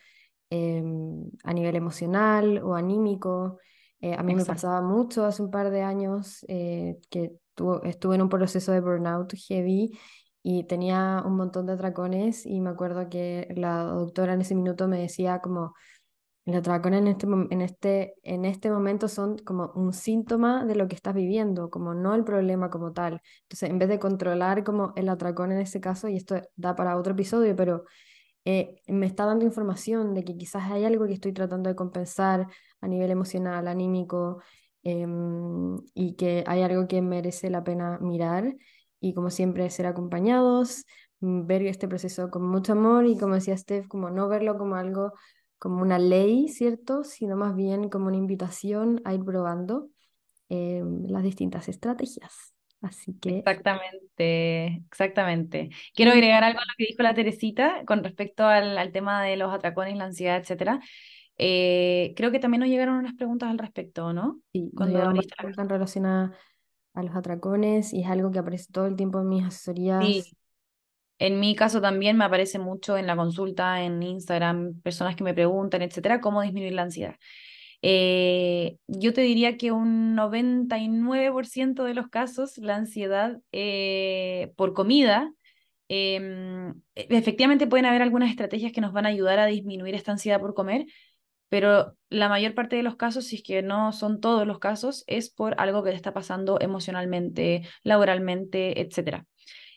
[0.52, 3.58] em, a nivel emocional o anímico.
[4.02, 7.34] a mí me pasaba mucho hace un par de años que
[7.84, 9.92] estuve en un proceso de burnout heavy
[10.44, 14.88] y tenía un montón de atracones y me acuerdo que la doctora en ese minuto
[14.88, 15.74] me decía como
[16.46, 20.88] los atracones en este, en este, en este momento son como un síntoma de lo
[20.88, 23.22] que estás viviendo, como no el problema como tal.
[23.44, 26.98] Entonces, en vez de controlar como el atracón en ese caso, y esto da para
[26.98, 27.84] otro episodio, pero
[28.46, 32.48] eh, me está dando información de que quizás hay algo que estoy tratando de compensar
[32.82, 34.42] a nivel emocional, anímico,
[34.84, 38.56] Em, y que hay algo que merece la pena mirar
[39.00, 40.86] y como siempre ser acompañados,
[41.20, 44.76] mm, ver este proceso con mucho amor y como decía Steph, como no verlo como
[44.76, 45.14] algo,
[45.60, 47.04] como una ley, ¿cierto?
[47.04, 49.90] Sino más bien como una invitación a ir probando
[50.50, 52.54] em, las distintas estrategias.
[52.82, 53.40] Así que...
[53.40, 55.70] Exactamente, exactamente.
[55.94, 59.38] Quiero agregar algo a lo que dijo la Teresita con respecto al, al tema de
[59.38, 60.80] los atracones, la ansiedad, etcétera.
[61.44, 64.40] Eh, creo que también nos llegaron unas preguntas al respecto, ¿no?
[64.54, 66.38] Sí, Cuando nos preguntas en relación a,
[66.94, 70.06] los atracones y es algo que aparece todo el tiempo en mis asesorías.
[70.06, 70.24] Sí.
[71.18, 75.34] En mi caso también me aparece mucho en la consulta, en Instagram, personas que me
[75.34, 77.16] preguntan, etcétera, cómo disminuir la ansiedad.
[77.82, 85.34] Eh, yo te diría que un 99% de los casos la ansiedad eh, por comida,
[85.88, 90.12] em, e, efectivamente pueden haber algunas estrategias que nos van a ayudar a disminuir esta
[90.12, 90.86] ansiedad por comer,
[91.50, 95.04] pero la mayor parte de los casos, si es que no son todos los casos,
[95.08, 99.26] es por algo que te está pasando emocionalmente, laboralmente, etc.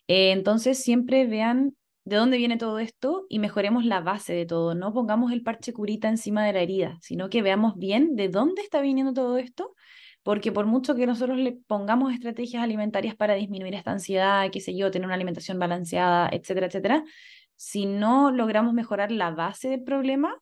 [0.09, 1.75] Eh, entonces, siempre vean
[2.05, 4.75] de dónde viene todo esto y mejoremos la base de todo.
[4.75, 8.63] No pongamos el parche curita encima de la herida, sino que veamos bien de dónde
[8.63, 9.75] está viniendo todo esto,
[10.23, 14.77] porque por mucho que nosotros le pongamos estrategias alimentarias para disminuir esta ansiedad, qué sé
[14.77, 17.05] yo, tener una alimentación balanceada, etcétera, etcétera,
[17.57, 20.37] si no logramos mejorar la base del problema,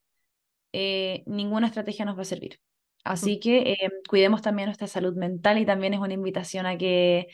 [0.72, 2.58] eh, ninguna estrategia nos va a servir.
[3.04, 7.26] Así que eh, cuidemos también nuestra salud mental y también es una invitación a que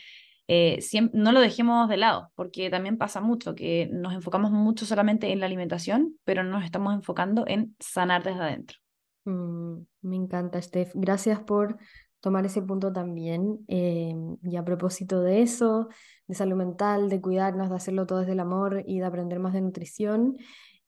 [0.51, 0.79] eh,
[1.13, 5.39] no lo dejemos de lado, porque también pasa mucho que nos enfocamos mucho solamente en
[5.39, 8.77] la alimentación, pero no nos estamos enfocando en sanar desde adentro.
[9.25, 10.89] Mm, me encanta, Steph.
[10.95, 11.77] Gracias por
[12.19, 13.59] tomar ese punto también.
[13.67, 15.89] y a propósito de eso,
[16.25, 19.53] de salud mental, de cuidarnos, de hacerlo todo desde el amor y de aprender más
[19.53, 20.35] de nutrición,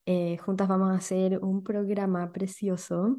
[0.04, 3.18] eh, juntas vamos a hacer un programa precioso,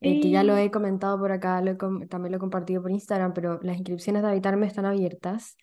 [0.00, 3.34] eh, que ya lo he comentado por acá, lo también lo he compartido por Instagram,
[3.34, 5.56] pero las inscripciones de Habitarme están abiertas.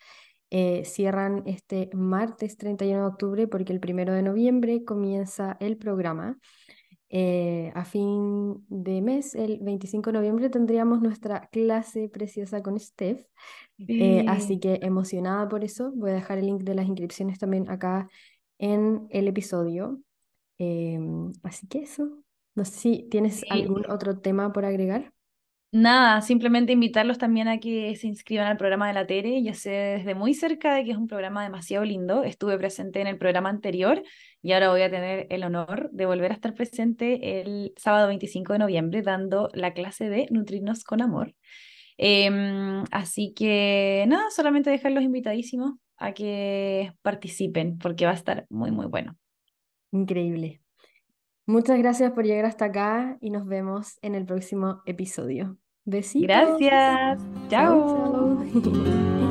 [0.51, 6.37] Eh, cierran este martes 31 de octubre porque el primero de noviembre comienza el programa.
[7.11, 13.25] a fin de mes, el 25 de noviembre, tendríamos nuestra clase preciosa con Steph.
[14.27, 15.91] así que emocionada por eso.
[15.95, 18.07] Voy a dejar el link de las inscripciones también acá
[18.59, 19.99] en el episodio.
[20.59, 22.21] Em, así que eso.
[22.53, 25.13] No sé si tienes algún otro tema por agregar.
[25.71, 29.41] Nada, simplemente invitarlos también a que se inscriban al programa de la Tere.
[29.43, 32.23] Ya sé desde muy cerca de que es un programa demasiado lindo.
[32.23, 34.01] Estuve presente en el programa anterior
[34.41, 38.53] y ahora voy a tener el honor de volver a estar presente el sábado 25
[38.53, 41.35] de noviembre dando la clase de Nutrirnos con Amor.
[41.97, 48.71] Em, así que nada, solamente dejarlos invitadísimos a que participen porque va a estar muy,
[48.71, 49.17] muy bueno.
[49.91, 50.61] Increíble.
[51.45, 55.57] Muchas gracias por llegar hasta acá y nos vemos en el próximo episodio.
[55.83, 56.27] Besitos.
[56.27, 57.19] Gracias.
[57.49, 58.45] Chao.
[58.53, 59.19] chao.